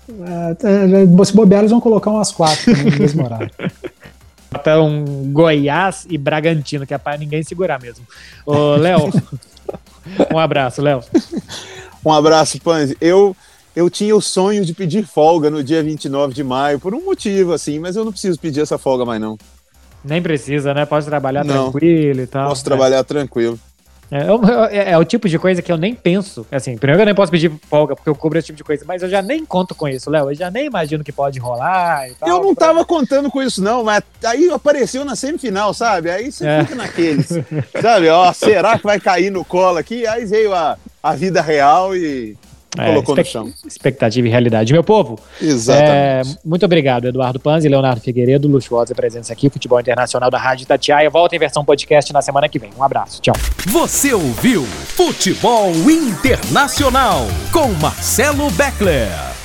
É, 0.09 1.23
é 1.23 1.25
se 1.25 1.35
bobear, 1.35 1.61
eles 1.61 1.71
vão 1.71 1.81
colocar 1.81 2.11
umas 2.11 2.31
quatro 2.31 2.77
no 2.77 2.91
mesmo 2.99 3.25
horário. 3.25 3.51
Então, 4.55 5.05
Goiás 5.33 6.07
e 6.09 6.17
Bragantino, 6.17 6.87
que 6.87 6.95
é 6.95 6.99
para 6.99 7.19
ninguém 7.19 7.43
segurar 7.43 7.81
mesmo. 7.81 8.07
Ô, 8.47 8.77
Léo, 8.77 9.11
um 10.33 10.39
abraço, 10.39 10.81
Léo. 10.81 11.03
Um 12.05 12.13
abraço, 12.13 12.61
Panzi. 12.61 12.97
Eu, 13.01 13.35
eu 13.75 13.91
tinha 13.91 14.15
o 14.15 14.21
sonho 14.21 14.65
de 14.65 14.75
pedir 14.75 15.07
folga 15.07 15.51
no 15.51 15.63
dia 15.63 15.83
29 15.83 16.35
de 16.35 16.45
maio, 16.45 16.79
por 16.79 16.95
um 16.95 17.05
motivo, 17.05 17.53
assim, 17.53 17.79
mas 17.79 17.97
eu 17.97 18.05
não 18.05 18.13
preciso 18.13 18.39
pedir 18.39 18.61
essa 18.61 18.79
folga 18.79 19.05
mais, 19.05 19.21
não. 19.21 19.37
Nem 20.05 20.23
precisa, 20.23 20.75
né? 20.75 20.85
Pode 20.85 21.07
trabalhar 21.07 21.45
não, 21.45 21.71
tranquilo 21.71 22.21
e 22.21 22.27
tal. 22.27 22.49
Posso 22.49 22.63
né? 22.63 22.65
trabalhar 22.65 23.03
tranquilo. 23.05 23.59
É, 24.15 24.77
é, 24.77 24.91
é, 24.93 24.99
o 24.99 25.05
tipo 25.05 25.29
de 25.29 25.37
coisa 25.41 25.61
que 25.61 25.73
eu 25.73 25.77
nem 25.77 25.93
penso. 25.93 26.47
Assim, 26.53 26.79
primeiro 26.79 27.03
eu 27.03 27.07
nem 27.07 27.15
posso 27.15 27.33
pedir 27.33 27.51
folga 27.69 27.97
porque 27.97 28.09
eu 28.09 28.15
cubro 28.15 28.39
esse 28.39 28.47
tipo 28.47 28.57
de 28.57 28.63
coisa, 28.63 28.85
mas 28.87 29.03
eu 29.03 29.09
já 29.09 29.21
nem 29.21 29.45
conto 29.45 29.75
com 29.75 29.89
isso, 29.89 30.09
Léo. 30.09 30.31
Eu 30.31 30.35
já 30.35 30.53
nem 30.53 30.67
imagino 30.67 31.03
que 31.03 31.11
pode 31.11 31.41
rolar 31.41 32.09
e 32.09 32.15
tal. 32.15 32.29
Eu 32.29 32.41
não 32.41 32.55
pra... 32.55 32.69
tava 32.69 32.85
contando 32.85 33.29
com 33.29 33.43
isso, 33.43 33.61
não, 33.61 33.83
mas 33.83 34.05
aí 34.25 34.49
apareceu 34.51 35.05
na 35.05 35.17
semifinal, 35.17 35.75
sabe? 35.75 36.11
Aí 36.11 36.31
você 36.31 36.47
é. 36.47 36.63
fica 36.63 36.77
naqueles. 36.77 37.29
sabe, 37.83 38.09
ó, 38.09 38.33
será 38.33 38.79
que 38.79 38.85
vai 38.85 39.01
cair 39.01 39.31
no 39.31 39.45
colo 39.45 39.79
aqui? 39.79 40.07
Aí 40.07 40.25
veio 40.25 40.55
a, 40.55 40.79
a 41.03 41.15
vida 41.15 41.43
real 41.43 41.97
e 41.97 42.37
é, 42.79 42.87
colocou 42.87 43.17
no 43.17 43.25
chão. 43.25 43.53
Expectativa 43.67 44.27
e 44.27 44.31
realidade. 44.31 44.73
Meu 44.73 44.85
povo, 44.85 45.19
Exatamente. 45.41 45.91
É, 45.91 46.23
muito 46.45 46.65
obrigado, 46.65 47.07
Eduardo 47.07 47.39
Panzi, 47.39 47.69
Leonardo 47.69 48.01
Figueiredo, 48.01 48.49
luxuosa 48.49 48.95
presença 48.95 49.33
aqui, 49.33 49.49
Futebol 49.51 49.81
Internacional 49.81 50.31
da 50.31 50.39
Rádio 50.39 50.67
Tatiaia. 50.67 51.09
Volta 51.11 51.37
em 51.37 51.39
versão 51.39 51.65
podcast 51.65 52.13
na 52.13 52.23
semana 52.23 52.49
que 52.49 52.59
vem. 52.59 52.71
Um 52.79 52.83
abraço, 52.83 53.21
tchau. 53.21 53.35
Você 53.67 54.13
ouviu 54.13 54.65
Futebol 54.65 55.71
Internacional 55.91 57.27
com 57.53 57.69
Marcelo 57.75 58.51
Beckler. 58.53 59.44